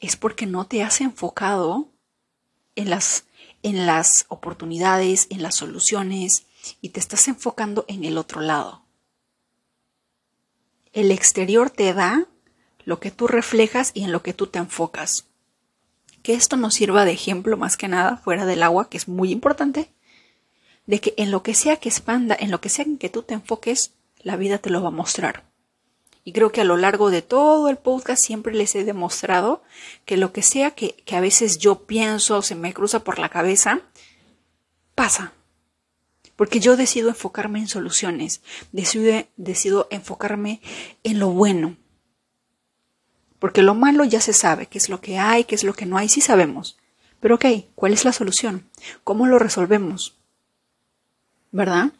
es 0.00 0.16
porque 0.16 0.46
no 0.46 0.66
te 0.66 0.82
has 0.82 1.00
enfocado 1.00 1.88
en 2.74 2.90
las, 2.90 3.24
en 3.62 3.86
las 3.86 4.26
oportunidades, 4.28 5.26
en 5.30 5.42
las 5.42 5.54
soluciones, 5.54 6.46
y 6.80 6.90
te 6.90 7.00
estás 7.00 7.28
enfocando 7.28 7.84
en 7.88 8.04
el 8.04 8.18
otro 8.18 8.40
lado. 8.40 8.82
El 10.92 11.10
exterior 11.10 11.70
te 11.70 11.92
da 11.92 12.26
lo 12.84 13.00
que 13.00 13.10
tú 13.10 13.26
reflejas 13.26 13.90
y 13.94 14.04
en 14.04 14.12
lo 14.12 14.22
que 14.22 14.32
tú 14.32 14.46
te 14.46 14.58
enfocas. 14.58 15.26
Que 16.22 16.34
esto 16.34 16.56
nos 16.56 16.74
sirva 16.74 17.04
de 17.04 17.12
ejemplo 17.12 17.56
más 17.56 17.76
que 17.76 17.88
nada 17.88 18.16
fuera 18.16 18.46
del 18.46 18.62
agua, 18.62 18.88
que 18.88 18.96
es 18.96 19.06
muy 19.06 19.30
importante, 19.30 19.92
de 20.86 21.00
que 21.00 21.14
en 21.16 21.30
lo 21.30 21.42
que 21.42 21.54
sea 21.54 21.76
que 21.76 21.88
expanda, 21.88 22.36
en 22.38 22.50
lo 22.50 22.60
que 22.60 22.68
sea 22.68 22.84
en 22.84 22.98
que 22.98 23.08
tú 23.08 23.22
te 23.22 23.34
enfoques, 23.34 23.92
la 24.22 24.36
vida 24.36 24.58
te 24.58 24.70
lo 24.70 24.82
va 24.82 24.88
a 24.88 24.92
mostrar. 24.92 25.44
Y 26.24 26.32
creo 26.32 26.50
que 26.50 26.60
a 26.60 26.64
lo 26.64 26.76
largo 26.76 27.10
de 27.10 27.22
todo 27.22 27.68
el 27.68 27.76
podcast 27.76 28.24
siempre 28.24 28.52
les 28.52 28.74
he 28.74 28.84
demostrado 28.84 29.62
que 30.04 30.16
lo 30.16 30.32
que 30.32 30.42
sea 30.42 30.72
que, 30.72 30.96
que 31.04 31.14
a 31.14 31.20
veces 31.20 31.58
yo 31.58 31.86
pienso 31.86 32.38
o 32.38 32.42
se 32.42 32.56
me 32.56 32.74
cruza 32.74 33.04
por 33.04 33.20
la 33.20 33.28
cabeza, 33.28 33.82
pasa. 34.96 35.32
Porque 36.34 36.58
yo 36.58 36.76
decido 36.76 37.08
enfocarme 37.08 37.60
en 37.60 37.68
soluciones, 37.68 38.42
decido, 38.72 39.24
decido 39.36 39.86
enfocarme 39.90 40.60
en 41.04 41.20
lo 41.20 41.28
bueno. 41.30 41.76
Porque 43.38 43.62
lo 43.62 43.74
malo 43.74 44.04
ya 44.04 44.20
se 44.20 44.32
sabe, 44.32 44.66
qué 44.66 44.78
es 44.78 44.88
lo 44.88 45.00
que 45.00 45.18
hay, 45.18 45.44
qué 45.44 45.54
es 45.54 45.62
lo 45.62 45.74
que 45.74 45.86
no 45.86 45.96
hay, 45.96 46.08
sí 46.08 46.20
sabemos. 46.20 46.76
Pero 47.20 47.36
ok, 47.36 47.46
¿cuál 47.74 47.92
es 47.92 48.04
la 48.04 48.12
solución? 48.12 48.68
¿Cómo 49.04 49.26
lo 49.26 49.38
resolvemos? 49.38 50.16
¿Verdad? 51.56 51.92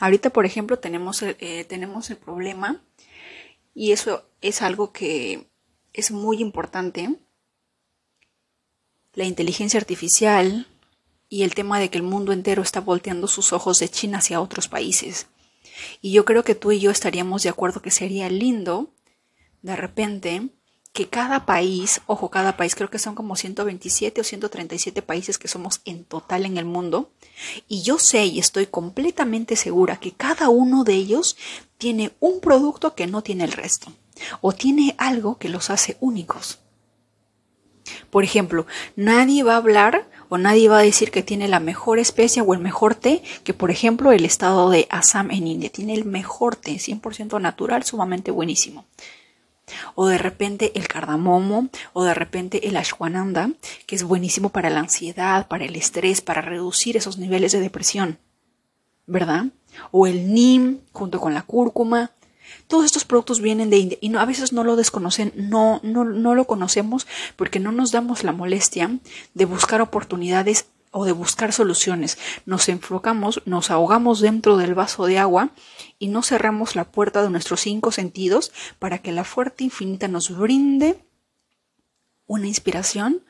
Ahorita, 0.00 0.30
por 0.30 0.46
ejemplo, 0.46 0.78
tenemos 0.78 1.22
el, 1.22 1.36
eh, 1.38 1.64
tenemos 1.64 2.08
el 2.10 2.16
problema 2.16 2.82
y 3.74 3.92
eso 3.92 4.24
es 4.40 4.62
algo 4.62 4.92
que 4.92 5.50
es 5.92 6.10
muy 6.10 6.40
importante. 6.40 7.14
La 9.12 9.24
inteligencia 9.24 9.78
artificial 9.78 10.66
y 11.28 11.42
el 11.42 11.54
tema 11.54 11.78
de 11.78 11.90
que 11.90 11.98
el 11.98 12.04
mundo 12.04 12.32
entero 12.32 12.62
está 12.62 12.80
volteando 12.80 13.28
sus 13.28 13.52
ojos 13.52 13.78
de 13.78 13.90
China 13.90 14.18
hacia 14.18 14.40
otros 14.40 14.68
países. 14.68 15.26
Y 16.00 16.12
yo 16.12 16.24
creo 16.24 16.42
que 16.42 16.54
tú 16.54 16.72
y 16.72 16.80
yo 16.80 16.90
estaríamos 16.90 17.42
de 17.42 17.50
acuerdo 17.50 17.82
que 17.82 17.90
sería 17.90 18.30
lindo, 18.30 18.94
de 19.60 19.76
repente, 19.76 20.48
que 20.92 21.08
cada 21.08 21.46
país, 21.46 22.02
ojo, 22.06 22.30
cada 22.30 22.56
país, 22.56 22.74
creo 22.74 22.90
que 22.90 22.98
son 22.98 23.14
como 23.14 23.34
127 23.34 24.20
o 24.20 24.24
137 24.24 25.00
países 25.00 25.38
que 25.38 25.48
somos 25.48 25.80
en 25.86 26.04
total 26.04 26.44
en 26.44 26.58
el 26.58 26.66
mundo, 26.66 27.10
y 27.66 27.82
yo 27.82 27.98
sé 27.98 28.26
y 28.26 28.38
estoy 28.38 28.66
completamente 28.66 29.56
segura 29.56 29.98
que 29.98 30.12
cada 30.12 30.50
uno 30.50 30.84
de 30.84 30.94
ellos 30.94 31.36
tiene 31.78 32.12
un 32.20 32.40
producto 32.40 32.94
que 32.94 33.06
no 33.06 33.22
tiene 33.22 33.44
el 33.44 33.52
resto, 33.52 33.90
o 34.42 34.52
tiene 34.52 34.94
algo 34.98 35.38
que 35.38 35.48
los 35.48 35.70
hace 35.70 35.96
únicos. 36.00 36.58
Por 38.10 38.22
ejemplo, 38.22 38.66
nadie 38.94 39.42
va 39.42 39.54
a 39.54 39.56
hablar 39.56 40.08
o 40.28 40.38
nadie 40.38 40.68
va 40.68 40.78
a 40.78 40.82
decir 40.82 41.10
que 41.10 41.22
tiene 41.22 41.48
la 41.48 41.58
mejor 41.58 41.98
especie 41.98 42.42
o 42.42 42.54
el 42.54 42.60
mejor 42.60 42.94
té 42.94 43.22
que, 43.44 43.54
por 43.54 43.70
ejemplo, 43.70 44.12
el 44.12 44.24
estado 44.24 44.70
de 44.70 44.86
Assam 44.88 45.30
en 45.30 45.46
India. 45.46 45.70
Tiene 45.70 45.94
el 45.94 46.04
mejor 46.04 46.54
té, 46.54 46.72
100% 46.72 47.40
natural, 47.40 47.82
sumamente 47.82 48.30
buenísimo 48.30 48.86
o 49.94 50.06
de 50.06 50.18
repente 50.18 50.72
el 50.74 50.88
cardamomo, 50.88 51.68
o 51.92 52.04
de 52.04 52.14
repente 52.14 52.68
el 52.68 52.76
ashwananda, 52.76 53.50
que 53.86 53.96
es 53.96 54.02
buenísimo 54.02 54.50
para 54.50 54.70
la 54.70 54.80
ansiedad, 54.80 55.48
para 55.48 55.64
el 55.64 55.76
estrés, 55.76 56.20
para 56.20 56.42
reducir 56.42 56.96
esos 56.96 57.18
niveles 57.18 57.52
de 57.52 57.60
depresión, 57.60 58.18
¿verdad? 59.06 59.46
O 59.90 60.06
el 60.06 60.32
neem 60.32 60.78
junto 60.92 61.20
con 61.20 61.34
la 61.34 61.42
cúrcuma. 61.42 62.10
Todos 62.66 62.84
estos 62.84 63.04
productos 63.04 63.40
vienen 63.40 63.70
de 63.70 63.78
India 63.78 63.98
y 64.00 64.14
a 64.14 64.24
veces 64.24 64.52
no 64.52 64.62
lo 64.62 64.76
desconocen, 64.76 65.32
no, 65.36 65.80
no, 65.82 66.04
no 66.04 66.34
lo 66.34 66.46
conocemos 66.46 67.06
porque 67.36 67.60
no 67.60 67.72
nos 67.72 67.92
damos 67.92 68.24
la 68.24 68.32
molestia 68.32 68.98
de 69.32 69.44
buscar 69.46 69.80
oportunidades 69.80 70.66
o 70.92 71.04
de 71.04 71.12
buscar 71.12 71.52
soluciones. 71.52 72.18
Nos 72.46 72.68
enfocamos, 72.68 73.42
nos 73.44 73.70
ahogamos 73.72 74.20
dentro 74.20 74.56
del 74.56 74.74
vaso 74.74 75.06
de 75.06 75.18
agua 75.18 75.50
y 75.98 76.06
no 76.06 76.22
cerramos 76.22 76.76
la 76.76 76.84
puerta 76.84 77.22
de 77.22 77.30
nuestros 77.30 77.60
cinco 77.60 77.90
sentidos 77.90 78.52
para 78.78 78.98
que 78.98 79.10
la 79.10 79.24
fuerte 79.24 79.64
infinita 79.64 80.06
nos 80.06 80.36
brinde 80.36 81.04
una 82.26 82.46
inspiración 82.46 83.24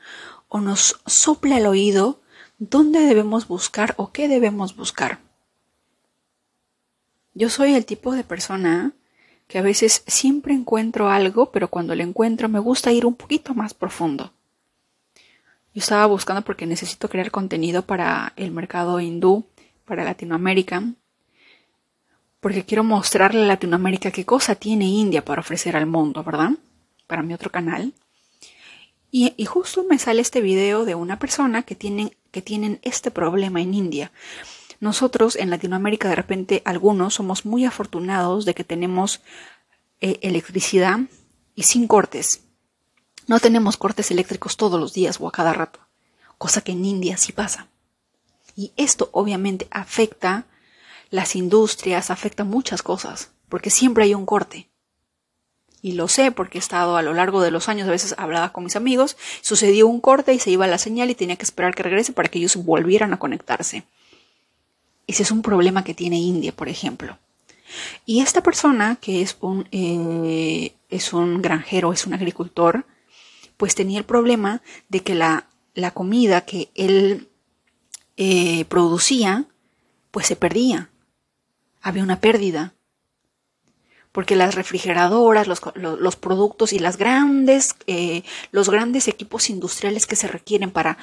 o 0.47 0.59
nos 0.59 1.01
sople 1.07 1.55
al 1.55 1.65
oído 1.65 2.21
dónde 2.59 2.99
debemos 2.99 3.47
buscar 3.47 3.95
o 3.97 4.11
qué 4.11 4.27
debemos 4.27 4.75
buscar. 4.75 5.19
Yo 7.33 7.49
soy 7.49 7.73
el 7.73 7.85
tipo 7.85 8.13
de 8.13 8.23
persona 8.23 8.93
que 9.47 9.57
a 9.57 9.63
veces 9.63 10.03
siempre 10.05 10.53
encuentro 10.53 11.09
algo, 11.09 11.51
pero 11.51 11.69
cuando 11.69 11.95
lo 11.95 12.03
encuentro 12.03 12.49
me 12.49 12.59
gusta 12.59 12.91
ir 12.91 13.05
un 13.05 13.15
poquito 13.15 13.53
más 13.53 13.73
profundo. 13.73 14.33
Yo 15.73 15.79
estaba 15.79 16.05
buscando 16.05 16.43
porque 16.43 16.67
necesito 16.67 17.09
crear 17.09 17.31
contenido 17.31 17.81
para 17.81 18.33
el 18.35 18.51
mercado 18.51 18.99
hindú, 18.99 19.45
para 19.85 20.03
Latinoamérica, 20.03 20.83
porque 22.39 22.63
quiero 22.63 22.83
mostrarle 22.83 23.43
a 23.43 23.47
Latinoamérica 23.47 24.11
qué 24.11 24.25
cosa 24.25 24.53
tiene 24.55 24.85
India 24.85 25.25
para 25.25 25.41
ofrecer 25.41 25.75
al 25.75 25.87
mundo, 25.87 26.23
¿verdad? 26.23 26.51
Para 27.07 27.23
mi 27.23 27.33
otro 27.33 27.49
canal. 27.49 27.93
Y, 29.09 29.45
justo 29.45 29.85
me 29.87 29.99
sale 29.99 30.21
este 30.21 30.41
video 30.41 30.85
de 30.85 30.95
una 30.95 31.19
persona 31.19 31.61
que 31.61 31.75
tienen, 31.75 32.15
que 32.31 32.41
tienen 32.41 32.79
este 32.81 33.11
problema 33.11 33.61
en 33.61 33.73
India. 33.73 34.11
Nosotros 34.79 35.35
en 35.35 35.51
Latinoamérica 35.51 36.09
de 36.09 36.15
repente 36.15 36.61
algunos 36.65 37.13
somos 37.13 37.45
muy 37.45 37.63
afortunados 37.63 38.43
de 38.43 38.55
que 38.55 38.63
tenemos 38.63 39.21
eh, 40.01 40.17
electricidad 40.21 40.99
y 41.55 41.63
sin 41.63 41.87
cortes. 41.87 42.41
No 43.27 43.39
tenemos 43.39 43.77
cortes 43.77 44.11
eléctricos 44.11 44.57
todos 44.57 44.79
los 44.79 44.93
días 44.93 45.17
o 45.19 45.27
a 45.27 45.31
cada 45.31 45.53
rato, 45.53 45.79
cosa 46.37 46.61
que 46.61 46.73
en 46.73 46.83
India 46.85 47.17
sí 47.17 47.31
pasa. 47.31 47.67
Y 48.55 48.71
esto 48.75 49.09
obviamente 49.13 49.67
afecta 49.71 50.45
las 51.09 51.35
industrias, 51.35 52.09
afecta 52.09 52.43
muchas 52.43 52.81
cosas, 52.81 53.31
porque 53.49 53.69
siempre 53.69 54.03
hay 54.03 54.13
un 54.13 54.25
corte. 54.25 54.69
Y 55.81 55.93
lo 55.93 56.07
sé 56.07 56.31
porque 56.31 56.57
he 56.57 56.59
estado 56.59 56.95
a 56.95 57.01
lo 57.01 57.13
largo 57.13 57.41
de 57.41 57.51
los 57.51 57.67
años, 57.69 57.87
a 57.87 57.91
veces 57.91 58.15
hablaba 58.17 58.53
con 58.53 58.63
mis 58.63 58.75
amigos, 58.75 59.17
sucedió 59.41 59.87
un 59.87 59.99
corte 59.99 60.33
y 60.33 60.39
se 60.39 60.51
iba 60.51 60.65
la 60.65 60.77
señal 60.77 61.09
y 61.09 61.15
tenía 61.15 61.35
que 61.35 61.43
esperar 61.43 61.75
que 61.75 61.83
regrese 61.83 62.13
para 62.13 62.29
que 62.29 62.39
ellos 62.39 62.55
volvieran 62.55 63.13
a 63.13 63.19
conectarse. 63.19 63.83
Ese 65.07 65.23
es 65.23 65.31
un 65.31 65.41
problema 65.41 65.83
que 65.83 65.93
tiene 65.93 66.17
India, 66.17 66.55
por 66.55 66.69
ejemplo. 66.69 67.17
Y 68.05 68.21
esta 68.21 68.41
persona, 68.41 68.97
que 69.01 69.21
es 69.21 69.35
un, 69.41 69.67
eh, 69.71 70.73
es 70.89 71.11
un 71.11 71.41
granjero, 71.41 71.91
es 71.91 72.05
un 72.05 72.13
agricultor, 72.13 72.85
pues 73.63 73.75
tenía 73.75 73.99
el 73.99 74.03
problema 74.03 74.61
de 74.89 75.03
que 75.03 75.15
la, 75.15 75.47
la 75.73 75.91
comida 75.91 76.41
que 76.41 76.69
él 76.75 77.29
eh, 78.17 78.65
producía, 78.65 79.45
pues 80.11 80.27
se 80.27 80.35
perdía. 80.35 80.89
Había 81.81 82.03
una 82.03 82.19
pérdida. 82.19 82.73
Porque 84.11 84.35
las 84.35 84.55
refrigeradoras, 84.55 85.47
los, 85.47 85.61
los, 85.75 86.15
productos 86.17 86.73
y 86.73 86.79
las 86.79 86.97
grandes, 86.97 87.77
eh, 87.87 88.23
los 88.51 88.69
grandes 88.69 89.07
equipos 89.07 89.49
industriales 89.49 90.07
que 90.07 90.17
se 90.17 90.27
requieren 90.27 90.69
para 90.69 90.97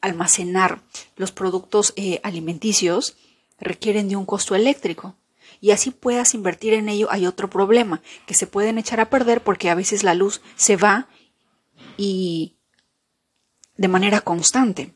almacenar 0.00 0.80
los 1.16 1.32
productos 1.32 1.92
eh, 1.96 2.20
alimenticios 2.22 3.18
requieren 3.60 4.08
de 4.08 4.16
un 4.16 4.24
costo 4.24 4.54
eléctrico. 4.54 5.16
Y 5.60 5.72
así 5.72 5.90
puedas 5.90 6.32
invertir 6.32 6.72
en 6.72 6.88
ello 6.88 7.08
hay 7.10 7.26
otro 7.26 7.50
problema, 7.50 8.00
que 8.24 8.32
se 8.32 8.46
pueden 8.46 8.78
echar 8.78 9.00
a 9.00 9.10
perder 9.10 9.42
porque 9.42 9.68
a 9.68 9.74
veces 9.74 10.02
la 10.02 10.14
luz 10.14 10.40
se 10.56 10.76
va 10.76 11.08
y 11.96 12.56
de 13.76 13.88
manera 13.88 14.20
constante. 14.20 14.94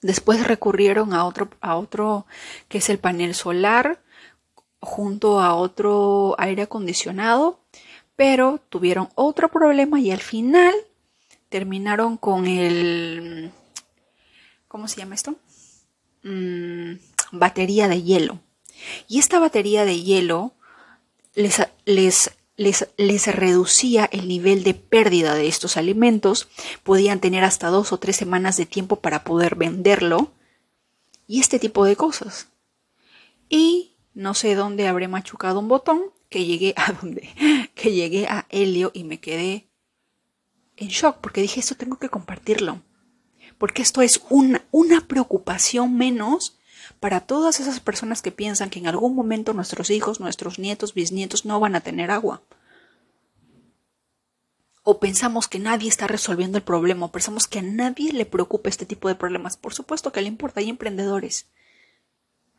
Después 0.00 0.46
recurrieron 0.46 1.14
a 1.14 1.24
otro, 1.24 1.50
a 1.60 1.76
otro 1.76 2.26
que 2.68 2.78
es 2.78 2.90
el 2.90 2.98
panel 2.98 3.34
solar 3.34 4.02
junto 4.80 5.40
a 5.40 5.54
otro 5.54 6.34
aire 6.38 6.62
acondicionado, 6.62 7.60
pero 8.16 8.60
tuvieron 8.68 9.08
otro 9.14 9.48
problema 9.48 10.00
y 10.00 10.10
al 10.10 10.20
final 10.20 10.74
terminaron 11.48 12.16
con 12.16 12.46
el... 12.46 13.52
¿Cómo 14.66 14.88
se 14.88 14.96
llama 14.96 15.14
esto? 15.14 15.36
Mm, 16.24 16.94
batería 17.30 17.88
de 17.88 18.02
hielo. 18.02 18.40
Y 19.06 19.18
esta 19.18 19.38
batería 19.38 19.84
de 19.84 20.02
hielo 20.02 20.52
les, 21.34 21.62
les 21.84 22.32
les, 22.56 22.86
reducía 23.26 24.08
el 24.12 24.28
nivel 24.28 24.62
de 24.64 24.74
pérdida 24.74 25.34
de 25.34 25.48
estos 25.48 25.76
alimentos, 25.76 26.48
podían 26.82 27.20
tener 27.20 27.44
hasta 27.44 27.68
dos 27.68 27.92
o 27.92 27.98
tres 27.98 28.16
semanas 28.16 28.56
de 28.56 28.66
tiempo 28.66 28.96
para 28.96 29.24
poder 29.24 29.54
venderlo 29.54 30.32
y 31.26 31.40
este 31.40 31.58
tipo 31.58 31.84
de 31.84 31.96
cosas. 31.96 32.48
Y 33.48 33.96
no 34.14 34.34
sé 34.34 34.54
dónde 34.54 34.88
habré 34.88 35.08
machucado 35.08 35.60
un 35.60 35.68
botón 35.68 36.02
que 36.28 36.44
llegué 36.44 36.74
a 36.76 36.92
donde, 36.92 37.28
que 37.74 37.92
llegué 37.92 38.26
a 38.26 38.46
Helio 38.50 38.90
y 38.94 39.04
me 39.04 39.20
quedé 39.20 39.68
en 40.76 40.88
shock 40.88 41.18
porque 41.20 41.42
dije 41.42 41.60
esto 41.60 41.76
tengo 41.76 41.98
que 41.98 42.08
compartirlo. 42.08 42.82
Porque 43.58 43.82
esto 43.82 44.02
es 44.02 44.20
una, 44.28 44.64
una 44.72 45.06
preocupación 45.06 45.96
menos 45.96 46.58
para 47.02 47.18
todas 47.18 47.58
esas 47.58 47.80
personas 47.80 48.22
que 48.22 48.30
piensan 48.30 48.70
que 48.70 48.78
en 48.78 48.86
algún 48.86 49.16
momento 49.16 49.54
nuestros 49.54 49.90
hijos, 49.90 50.20
nuestros 50.20 50.60
nietos, 50.60 50.94
bisnietos 50.94 51.44
no 51.44 51.58
van 51.58 51.74
a 51.74 51.80
tener 51.80 52.12
agua. 52.12 52.42
O 54.84 55.00
pensamos 55.00 55.48
que 55.48 55.58
nadie 55.58 55.88
está 55.88 56.06
resolviendo 56.06 56.58
el 56.58 56.62
problema, 56.62 57.06
o 57.06 57.10
pensamos 57.10 57.48
que 57.48 57.58
a 57.58 57.62
nadie 57.62 58.12
le 58.12 58.24
preocupa 58.24 58.68
este 58.68 58.86
tipo 58.86 59.08
de 59.08 59.16
problemas. 59.16 59.56
Por 59.56 59.74
supuesto 59.74 60.12
que 60.12 60.22
le 60.22 60.28
importa, 60.28 60.60
hay 60.60 60.70
emprendedores. 60.70 61.46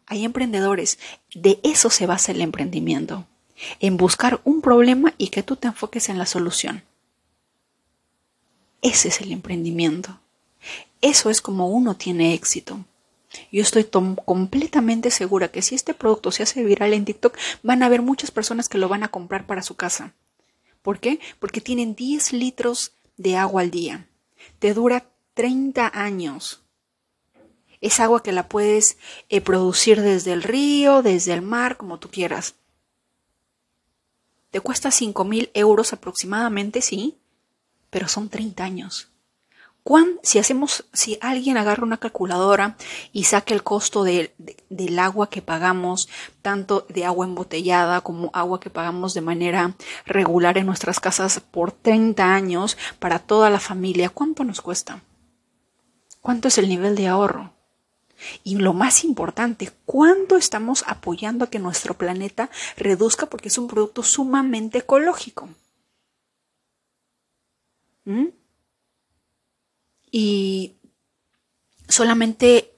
Hay 0.08 0.26
emprendedores. 0.26 1.00
De 1.34 1.62
eso 1.64 1.90
se 1.90 2.06
basa 2.06 2.34
el 2.34 2.42
emprendimiento. 2.42 3.26
En 3.80 3.96
buscar 3.96 4.42
un 4.44 4.60
problema 4.60 5.14
y 5.18 5.30
que 5.30 5.44
tú 5.44 5.56
te 5.56 5.70
enfoques 5.70 6.10
en 6.10 6.18
la 6.18 6.26
solución. 6.26 6.84
Ese 8.82 9.08
es 9.08 9.22
el 9.22 9.32
emprendimiento. 9.32 10.20
Eso 11.00 11.30
es 11.30 11.42
como 11.42 11.70
uno 11.70 11.96
tiene 11.96 12.34
éxito. 12.34 12.84
Yo 13.54 13.62
estoy 13.62 13.84
completamente 13.84 15.12
segura 15.12 15.50
que 15.50 15.62
si 15.62 15.76
este 15.76 15.94
producto 15.94 16.32
se 16.32 16.42
hace 16.42 16.64
viral 16.64 16.92
en 16.92 17.06
TikTok, 17.06 17.38
van 17.62 17.84
a 17.84 17.86
haber 17.86 18.02
muchas 18.02 18.32
personas 18.32 18.68
que 18.68 18.80
lo 18.80 18.90
van 18.90 19.04
a 19.04 19.10
comprar 19.10 19.46
para 19.46 19.62
su 19.62 19.76
casa. 19.76 20.16
¿Por 20.82 21.00
qué? 21.00 21.20
Porque 21.40 21.62
tienen 21.62 21.94
10 21.94 22.34
litros 22.34 22.94
de 23.16 23.38
agua 23.38 23.62
al 23.62 23.70
día. 23.70 24.08
Te 24.58 24.74
dura 24.74 25.06
30 25.36 25.92
años. 25.94 26.64
Es 27.80 28.00
agua 28.00 28.24
que 28.24 28.32
la 28.32 28.50
puedes 28.50 28.98
eh, 29.30 29.40
producir 29.40 30.02
desde 30.02 30.34
el 30.34 30.42
río, 30.42 31.04
desde 31.04 31.34
el 31.34 31.44
mar, 31.44 31.78
como 31.78 32.00
tú 32.00 32.10
quieras. 32.10 32.56
Te 34.50 34.62
cuesta 34.62 34.90
5 34.90 35.24
mil 35.26 35.52
euros 35.54 35.94
aproximadamente, 35.94 36.82
sí, 36.82 37.20
pero 37.92 38.08
son 38.08 38.30
30 38.30 38.64
años 38.64 39.13
si 40.22 40.40
hacemos, 40.40 40.86
si 40.94 41.18
alguien 41.22 41.58
agarra 41.58 41.84
una 41.84 41.98
calculadora 41.98 42.78
y 43.12 43.26
saca 43.26 43.54
el 43.54 43.64
costo 43.64 44.04
del 44.04 45.00
agua 45.00 45.30
que 45.30 45.42
pagamos, 45.42 46.08
tanto 46.42 46.86
de 46.88 47.06
agua 47.06 47.26
embotellada 47.26 48.02
como 48.02 48.30
agua 48.34 48.60
que 48.60 48.70
pagamos 48.70 49.14
de 49.14 49.22
manera 49.22 49.76
regular 50.06 50.58
en 50.58 50.68
nuestras 50.68 51.00
casas 51.00 51.42
por 51.42 51.74
30 51.74 52.34
años 52.34 52.78
para 53.00 53.20
toda 53.20 53.50
la 53.50 53.60
familia, 53.60 54.10
¿cuánto 54.10 54.46
nos 54.46 54.62
cuesta? 54.62 55.02
¿Cuánto 56.22 56.48
es 56.48 56.58
el 56.58 56.70
nivel 56.70 56.96
de 56.96 57.08
ahorro? 57.08 57.52
Y 58.46 58.56
lo 58.56 58.74
más 58.74 59.04
importante, 59.04 59.70
¿cuánto 59.86 60.38
estamos 60.38 60.86
apoyando 60.88 61.44
a 61.44 61.50
que 61.50 61.60
nuestro 61.60 61.96
planeta 61.96 62.50
reduzca 62.78 63.26
porque 63.26 63.50
es 63.50 63.58
un 63.58 63.68
producto 63.68 64.02
sumamente 64.02 64.78
ecológico? 64.78 65.50
¿Mm? 68.06 68.28
Y 70.14 70.76
solamente 71.90 72.72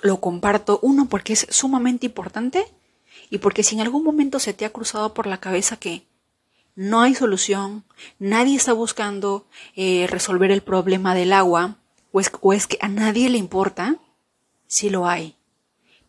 lo 0.00 0.20
comparto, 0.20 0.78
uno, 0.80 1.08
porque 1.08 1.32
es 1.32 1.48
sumamente 1.50 2.06
importante 2.06 2.64
y 3.30 3.38
porque 3.38 3.64
si 3.64 3.74
en 3.74 3.80
algún 3.80 4.04
momento 4.04 4.38
se 4.38 4.54
te 4.54 4.64
ha 4.64 4.70
cruzado 4.70 5.12
por 5.12 5.26
la 5.26 5.40
cabeza 5.40 5.76
que 5.76 6.06
no 6.76 7.00
hay 7.00 7.16
solución, 7.16 7.84
nadie 8.20 8.56
está 8.56 8.72
buscando 8.72 9.44
eh, 9.74 10.06
resolver 10.08 10.52
el 10.52 10.62
problema 10.62 11.16
del 11.16 11.32
agua, 11.32 11.78
o 12.12 12.20
es, 12.20 12.30
o 12.40 12.52
es 12.52 12.68
que 12.68 12.78
a 12.80 12.86
nadie 12.86 13.28
le 13.28 13.38
importa, 13.38 13.96
sí 14.68 14.88
lo 14.88 15.08
hay 15.08 15.34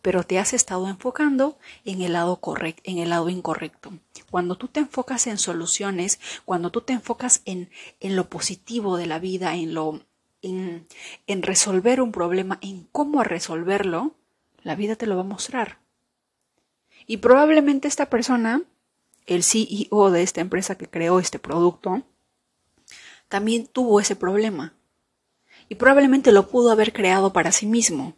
pero 0.02 0.24
te 0.24 0.38
has 0.38 0.54
estado 0.54 0.88
enfocando 0.88 1.58
en 1.84 2.00
el 2.00 2.14
lado 2.14 2.36
correcto, 2.36 2.80
en 2.86 2.96
el 2.96 3.10
lado 3.10 3.28
incorrecto. 3.28 3.92
Cuando 4.30 4.56
tú 4.56 4.68
te 4.68 4.80
enfocas 4.80 5.26
en 5.26 5.36
soluciones, 5.36 6.20
cuando 6.46 6.70
tú 6.70 6.80
te 6.80 6.94
enfocas 6.94 7.42
en, 7.44 7.70
en 8.00 8.16
lo 8.16 8.30
positivo 8.30 8.96
de 8.96 9.04
la 9.04 9.18
vida, 9.18 9.54
en 9.56 9.74
lo, 9.74 10.00
en, 10.42 11.42
resolver 11.42 12.00
un 12.00 12.12
problema, 12.12 12.58
en 12.62 12.88
cómo 12.92 13.22
resolverlo, 13.22 14.14
la 14.62 14.74
vida 14.74 14.96
te 14.96 15.06
lo 15.06 15.16
va 15.16 15.22
a 15.22 15.24
mostrar. 15.24 15.78
Y 17.06 17.18
probablemente 17.18 17.88
esta 17.88 18.10
persona, 18.10 18.62
el 19.26 19.42
CEO 19.42 20.10
de 20.10 20.22
esta 20.22 20.40
empresa 20.40 20.76
que 20.76 20.88
creó 20.88 21.18
este 21.18 21.38
producto, 21.38 22.02
también 23.28 23.66
tuvo 23.66 24.00
ese 24.00 24.16
problema. 24.16 24.74
Y 25.68 25.76
probablemente 25.76 26.32
lo 26.32 26.48
pudo 26.48 26.70
haber 26.70 26.92
creado 26.92 27.32
para 27.32 27.52
sí 27.52 27.66
mismo. 27.66 28.16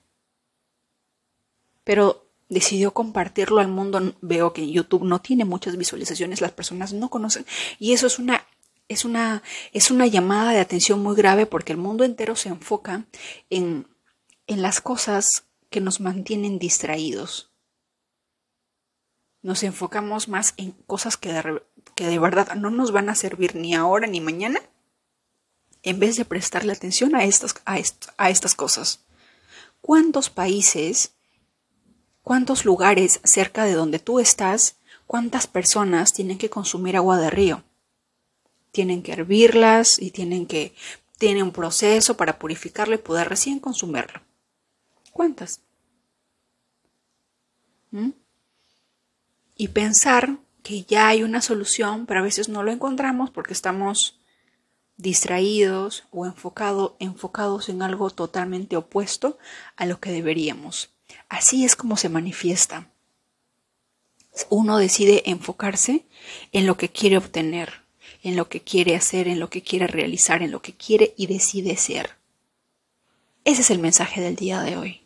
Pero 1.85 2.27
decidió 2.49 2.93
compartirlo 2.93 3.61
al 3.61 3.69
mundo. 3.69 4.15
Veo 4.21 4.53
que 4.53 4.71
YouTube 4.71 5.05
no 5.05 5.21
tiene 5.21 5.45
muchas 5.45 5.77
visualizaciones, 5.77 6.41
las 6.41 6.53
personas 6.53 6.93
no 6.93 7.11
conocen. 7.11 7.45
Y 7.79 7.93
eso 7.93 8.07
es 8.07 8.19
una 8.19 8.47
es 8.93 9.05
una, 9.05 9.43
es 9.73 9.91
una 9.91 10.07
llamada 10.07 10.53
de 10.53 10.61
atención 10.61 11.03
muy 11.03 11.17
grave 11.17 11.47
porque 11.47 11.73
el 11.73 11.79
mundo 11.79 12.05
entero 12.05 12.37
se 12.37 12.49
enfoca 12.49 13.05
en, 13.51 13.89
en 14.47 14.63
las 14.63 14.81
cosas 14.81 15.45
que 15.71 15.81
nos 15.81 16.01
mantienen 16.01 16.59
distraídos. 16.59 17.51
Nos 19.43 19.63
enfocamos 19.65 20.29
más 20.29 20.55
en 20.57 20.73
cosas 20.87 21.17
que 21.17 21.33
de, 21.33 21.63
que 21.95 22.07
de 22.07 22.19
verdad 22.19 22.55
no 22.55 22.71
nos 22.71 22.93
van 22.93 23.09
a 23.09 23.15
servir 23.15 23.57
ni 23.57 23.75
ahora 23.75 24.07
ni 24.07 24.21
mañana, 24.21 24.61
en 25.83 25.99
vez 25.99 26.17
de 26.17 26.25
prestarle 26.25 26.73
atención 26.73 27.17
a 27.17 27.25
estas, 27.25 27.57
a, 27.65 27.79
a 28.19 28.31
estas 28.31 28.55
cosas. 28.55 29.01
¿Cuántos 29.81 30.31
países, 30.31 31.15
cuántos 32.23 32.65
lugares 32.65 33.21
cerca 33.25 33.65
de 33.65 33.73
donde 33.73 33.99
tú 33.99 34.21
estás, 34.21 34.77
cuántas 35.09 35.49
personas 35.49 36.13
tienen 36.13 36.39
que 36.39 36.51
consumir 36.51 36.97
agua 36.97 37.19
de 37.19 37.31
río? 37.31 37.65
Tienen 38.73 39.03
que 39.03 39.13
hervirlas 39.13 40.01
y 40.01 40.11
tienen 40.11 40.47
que 40.47 40.75
tiene 41.19 41.45
un 41.45 41.53
proceso 41.53 42.17
para 42.17 42.41
purificarlo 42.41 42.97
y 42.97 42.99
poder 42.99 43.29
recién 43.29 43.61
consumirlo. 43.61 44.21
¿Cuántas? 45.13 45.61
¿Mm? 47.93 48.11
Y 49.57 49.69
pensar 49.69 50.39
que 50.65 50.83
ya 50.83 51.09
hay 51.09 51.23
una 51.23 51.41
solución, 51.41 52.07
pero 52.07 52.21
a 52.21 52.25
veces 52.25 52.49
no 52.49 52.65
lo 52.65 52.73
encontramos 52.73 53.31
porque 53.31 53.53
estamos 53.53 54.19
distraídos 54.97 56.05
o 56.11 56.27
enfocado, 56.27 56.97
enfocados 56.99 57.69
en 57.69 57.83
algo 57.83 58.11
totalmente 58.11 58.77
opuesto 58.77 59.39
a 59.77 59.87
lo 59.87 60.01
que 60.01 60.11
deberíamos. 60.11 60.91
Así 61.29 61.65
es 61.65 61.77
como 61.77 61.97
se 61.97 62.09
manifiesta. 62.09 62.91
Uno 64.49 64.79
decide 64.79 65.23
enfocarse 65.27 66.07
en 66.53 66.67
lo 66.67 66.77
que 66.77 66.89
quiere 66.89 67.19
obtener, 67.19 67.82
en 68.23 68.37
lo 68.37 68.49
que 68.49 68.61
quiere 68.61 68.97
hacer, 68.97 69.29
en 69.29 69.41
lo 69.41 69.51
que 69.51 69.63
quiere 69.63 69.87
realizar, 69.87 70.43
en 70.43 70.51
lo 70.51 70.63
que 70.63 70.73
quiere 70.73 71.15
y 71.17 71.27
decide 71.27 71.77
ser. 71.77 72.11
Ese 73.45 73.63
es 73.63 73.71
el 73.71 73.79
mensaje 73.79 74.21
del 74.21 74.37
día 74.37 74.61
de 74.61 74.77
hoy. 74.77 75.03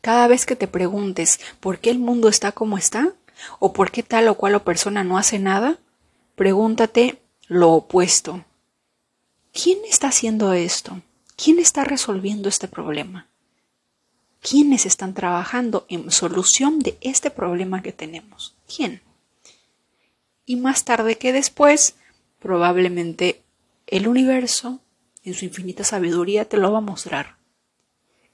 Cada 0.00 0.26
vez 0.28 0.46
que 0.46 0.56
te 0.56 0.68
preguntes 0.68 1.40
por 1.60 1.78
qué 1.78 1.90
el 1.90 1.98
mundo 1.98 2.28
está 2.28 2.52
como 2.52 2.78
está, 2.78 3.14
o 3.58 3.72
por 3.72 3.90
qué 3.90 4.02
tal 4.02 4.28
o 4.28 4.34
cual 4.36 4.60
persona 4.62 5.04
no 5.04 5.18
hace 5.18 5.38
nada, 5.38 5.78
pregúntate 6.34 7.20
lo 7.46 7.72
opuesto. 7.72 8.44
¿Quién 9.52 9.78
está 9.88 10.08
haciendo 10.08 10.52
esto? 10.52 11.02
¿Quién 11.36 11.58
está 11.58 11.84
resolviendo 11.84 12.48
este 12.48 12.68
problema? 12.68 13.28
¿Quiénes 14.40 14.86
están 14.86 15.14
trabajando 15.14 15.86
en 15.88 16.10
solución 16.10 16.78
de 16.80 16.96
este 17.00 17.30
problema 17.30 17.82
que 17.82 17.92
tenemos? 17.92 18.54
¿Quién? 18.72 19.02
Y 20.46 20.56
más 20.56 20.84
tarde 20.84 21.18
que 21.18 21.32
después, 21.32 21.94
probablemente 22.38 23.42
el 23.86 24.08
universo, 24.08 24.80
en 25.24 25.34
su 25.34 25.44
infinita 25.44 25.84
sabiduría, 25.84 26.48
te 26.48 26.56
lo 26.56 26.72
va 26.72 26.78
a 26.78 26.82
mostrar. 26.82 27.38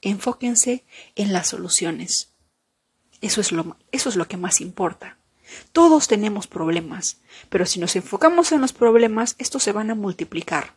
Enfóquense 0.00 0.84
en 1.14 1.32
las 1.32 1.48
soluciones. 1.48 2.30
Eso 3.20 3.40
es 3.40 3.52
lo, 3.52 3.76
eso 3.90 4.08
es 4.08 4.16
lo 4.16 4.28
que 4.28 4.36
más 4.36 4.60
importa. 4.60 5.18
Todos 5.72 6.08
tenemos 6.08 6.46
problemas, 6.46 7.18
pero 7.48 7.66
si 7.66 7.80
nos 7.80 7.96
enfocamos 7.96 8.52
en 8.52 8.60
los 8.60 8.72
problemas, 8.72 9.36
estos 9.38 9.62
se 9.62 9.72
van 9.72 9.90
a 9.90 9.94
multiplicar, 9.94 10.74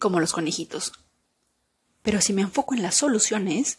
como 0.00 0.20
los 0.20 0.32
conejitos. 0.32 0.92
Pero 2.02 2.20
si 2.20 2.32
me 2.32 2.42
enfoco 2.42 2.74
en 2.74 2.82
las 2.82 2.96
soluciones, 2.96 3.78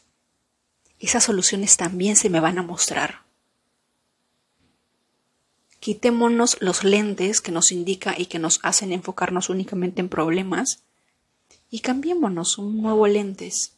esas 0.99 1.23
soluciones 1.23 1.77
también 1.77 2.15
se 2.15 2.29
me 2.29 2.39
van 2.39 2.57
a 2.57 2.63
mostrar. 2.63 3.24
Quitémonos 5.85 6.57
los 6.61 6.83
lentes 6.83 7.41
que 7.41 7.51
nos 7.51 7.71
indica 7.71 8.15
y 8.17 8.25
que 8.25 8.39
nos 8.39 8.59
hacen 8.63 8.91
enfocarnos 8.91 9.51
únicamente 9.51 10.01
en 10.01 10.09
problemas 10.09 10.81
y 11.69 11.81
cambiémonos 11.81 12.57
un 12.57 12.81
nuevo 12.81 13.05
lentes, 13.05 13.73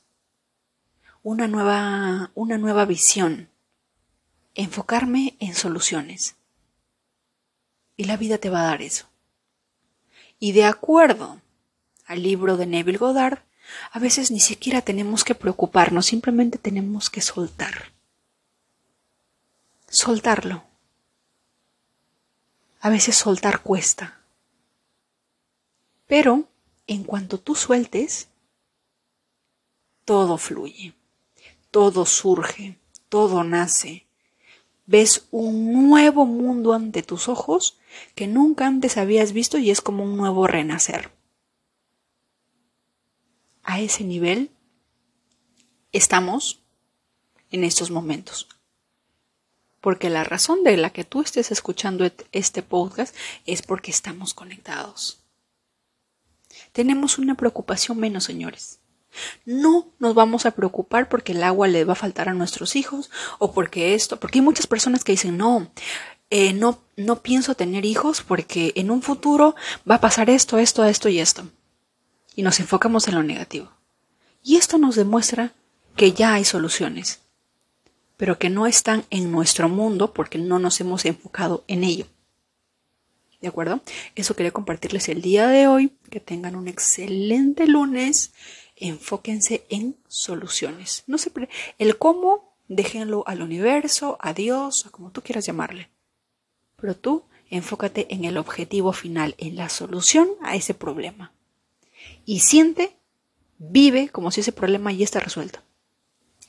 una 1.21 1.49
nueva, 1.49 2.31
una 2.33 2.57
nueva 2.57 2.85
visión, 2.85 3.49
enfocarme 4.55 5.35
en 5.41 5.53
soluciones. 5.53 6.37
Y 7.97 8.05
la 8.05 8.15
vida 8.15 8.37
te 8.37 8.49
va 8.49 8.61
a 8.61 8.67
dar 8.67 8.81
eso. 8.81 9.07
Y 10.39 10.53
de 10.53 10.63
acuerdo 10.63 11.41
al 12.05 12.23
libro 12.23 12.55
de 12.55 12.67
Neville 12.67 12.99
Goddard, 12.99 13.39
a 13.91 13.99
veces 13.99 14.31
ni 14.31 14.39
siquiera 14.39 14.81
tenemos 14.81 15.25
que 15.25 15.35
preocuparnos, 15.35 16.05
simplemente 16.05 16.57
tenemos 16.57 17.09
que 17.09 17.19
soltar. 17.19 17.91
Soltarlo. 19.89 20.66
A 22.79 22.89
veces 22.89 23.15
soltar 23.15 23.61
cuesta. 23.61 24.21
Pero 26.07 26.47
en 26.87 27.03
cuanto 27.03 27.39
tú 27.39 27.55
sueltes, 27.55 28.29
todo 30.05 30.37
fluye, 30.37 30.93
todo 31.71 32.05
surge, 32.05 32.77
todo 33.09 33.43
nace. 33.43 34.07
Ves 34.85 35.27
un 35.31 35.89
nuevo 35.89 36.25
mundo 36.25 36.73
ante 36.73 37.03
tus 37.03 37.27
ojos 37.27 37.77
que 38.15 38.27
nunca 38.27 38.67
antes 38.67 38.97
habías 38.97 39.33
visto 39.33 39.57
y 39.57 39.69
es 39.69 39.81
como 39.81 40.03
un 40.03 40.15
nuevo 40.15 40.47
renacer 40.47 41.11
a 43.67 43.81
ese 43.81 44.05
nivel 44.05 44.49
estamos 45.91 46.63
en 47.51 47.65
estos 47.65 47.91
momentos. 47.91 48.47
Porque 49.87 50.09
la 50.09 50.25
razón 50.25 50.65
de 50.65 50.75
la 50.75 50.89
que 50.89 51.05
tú 51.05 51.21
estés 51.21 51.49
escuchando 51.49 52.05
este 52.33 52.61
podcast 52.61 53.15
es 53.45 53.61
porque 53.61 53.89
estamos 53.89 54.33
conectados. 54.33 55.19
Tenemos 56.73 57.17
una 57.17 57.35
preocupación 57.35 57.97
menos, 57.97 58.25
señores. 58.25 58.79
No 59.45 59.87
nos 59.99 60.13
vamos 60.13 60.45
a 60.45 60.51
preocupar 60.51 61.07
porque 61.07 61.31
el 61.31 61.41
agua 61.41 61.69
le 61.69 61.85
va 61.85 61.93
a 61.93 61.95
faltar 61.95 62.27
a 62.27 62.33
nuestros 62.33 62.75
hijos 62.75 63.09
o 63.39 63.53
porque 63.53 63.93
esto, 63.93 64.19
porque 64.19 64.39
hay 64.39 64.43
muchas 64.43 64.67
personas 64.67 65.05
que 65.05 65.13
dicen 65.13 65.37
no, 65.37 65.71
eh, 66.31 66.51
no, 66.51 66.81
no 66.97 67.21
pienso 67.21 67.55
tener 67.55 67.85
hijos 67.85 68.23
porque 68.23 68.73
en 68.75 68.91
un 68.91 69.01
futuro 69.01 69.55
va 69.89 69.95
a 69.95 70.01
pasar 70.01 70.29
esto, 70.29 70.57
esto, 70.57 70.83
esto 70.83 71.07
y 71.07 71.19
esto 71.19 71.49
y 72.35 72.41
nos 72.41 72.59
enfocamos 72.59 73.07
en 73.07 73.15
lo 73.15 73.23
negativo. 73.23 73.71
Y 74.43 74.57
esto 74.57 74.79
nos 74.79 74.97
demuestra 74.97 75.53
que 75.95 76.11
ya 76.11 76.33
hay 76.33 76.43
soluciones, 76.43 77.21
pero 78.17 78.37
que 78.37 78.49
no 78.49 78.67
están 78.67 79.05
en 79.09 79.31
nuestro 79.31 79.69
mundo 79.69 80.13
porque 80.13 80.37
no 80.37 80.59
nos 80.59 80.81
hemos 80.81 81.05
enfocado 81.05 81.63
en 81.67 81.83
ello. 81.83 82.05
¿De 83.41 83.47
acuerdo? 83.47 83.81
Eso 84.15 84.35
quería 84.35 84.51
compartirles 84.51 85.09
el 85.09 85.21
día 85.21 85.47
de 85.47 85.67
hoy. 85.67 85.91
Que 86.09 86.19
tengan 86.19 86.55
un 86.55 86.67
excelente 86.67 87.67
lunes. 87.67 88.33
Enfóquense 88.75 89.65
en 89.69 89.95
soluciones. 90.07 91.03
No 91.05 91.17
se 91.19 91.31
el 91.77 91.97
cómo, 91.97 92.55
déjenlo 92.67 93.23
al 93.27 93.43
universo, 93.43 94.17
a 94.19 94.33
Dios, 94.33 94.85
a 94.87 94.89
como 94.89 95.11
tú 95.11 95.21
quieras 95.21 95.45
llamarle. 95.45 95.89
Pero 96.77 96.95
tú 96.95 97.25
enfócate 97.49 98.13
en 98.13 98.25
el 98.25 98.37
objetivo 98.37 98.91
final, 98.91 99.35
en 99.37 99.55
la 99.55 99.69
solución 99.69 100.29
a 100.41 100.55
ese 100.55 100.73
problema 100.73 101.31
y 102.25 102.41
siente, 102.41 102.95
vive 103.57 104.09
como 104.09 104.31
si 104.31 104.41
ese 104.41 104.51
problema 104.51 104.91
ya 104.91 105.03
está 105.03 105.19
resuelto. 105.19 105.59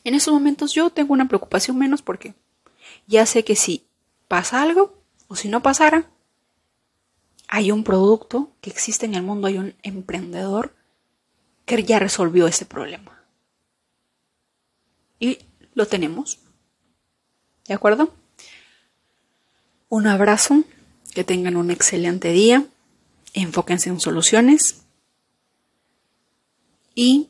En 0.08 0.14
esos 0.14 0.32
momentos 0.32 0.72
yo 0.72 0.88
tengo 0.88 1.12
una 1.12 1.28
preocupación 1.28 1.76
menos 1.76 2.00
porque 2.00 2.32
ya 3.06 3.26
sé 3.26 3.44
que 3.44 3.54
si 3.54 3.84
pasa 4.26 4.62
algo 4.62 5.02
o 5.26 5.36
si 5.36 5.50
no 5.50 5.62
pasara, 5.62 6.08
hay 7.46 7.70
un 7.72 7.84
producto 7.84 8.50
que 8.62 8.70
existe 8.70 9.04
en 9.04 9.14
el 9.14 9.22
mundo, 9.22 9.48
hay 9.48 9.58
un 9.58 9.74
emprendedor 9.82 10.74
que 11.66 11.84
ya 11.84 11.98
resolvió 11.98 12.46
ese 12.46 12.64
problema. 12.64 13.22
Y 15.20 15.40
lo 15.74 15.86
tenemos. 15.86 16.38
¿De 17.66 17.74
acuerdo? 17.74 18.14
Un 19.90 20.06
abrazo, 20.06 20.64
que 21.12 21.22
tengan 21.22 21.54
un 21.54 21.70
excelente 21.70 22.32
día, 22.32 22.64
enfóquense 23.34 23.90
en 23.90 24.00
soluciones 24.00 24.84
y 26.94 27.28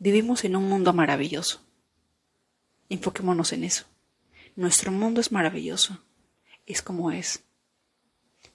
vivimos 0.00 0.44
en 0.44 0.56
un 0.56 0.68
mundo 0.68 0.92
maravilloso. 0.92 1.60
Enfoquémonos 2.88 3.52
en 3.52 3.62
eso. 3.62 3.84
Nuestro 4.56 4.90
mundo 4.90 5.20
es 5.20 5.30
maravilloso. 5.30 6.02
Es 6.66 6.82
como 6.82 7.12
es. 7.12 7.44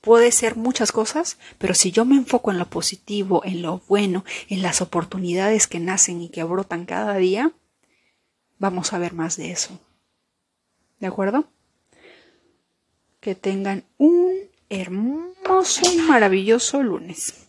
Puede 0.01 0.31
ser 0.31 0.55
muchas 0.55 0.91
cosas, 0.91 1.37
pero 1.57 1.73
si 1.73 1.91
yo 1.91 2.03
me 2.03 2.15
enfoco 2.15 2.51
en 2.51 2.59
lo 2.59 2.69
positivo, 2.69 3.43
en 3.45 3.61
lo 3.61 3.81
bueno, 3.87 4.25
en 4.49 4.61
las 4.61 4.81
oportunidades 4.81 5.67
que 5.67 5.79
nacen 5.79 6.21
y 6.21 6.29
que 6.29 6.43
brotan 6.43 6.85
cada 6.85 7.15
día, 7.15 7.53
vamos 8.57 8.93
a 8.93 8.99
ver 8.99 9.13
más 9.13 9.37
de 9.37 9.51
eso. 9.51 9.79
¿De 10.99 11.07
acuerdo? 11.07 11.45
Que 13.19 13.35
tengan 13.35 13.85
un 13.97 14.33
hermoso 14.69 15.81
y 15.91 15.97
maravilloso 15.97 16.83
lunes. 16.83 17.44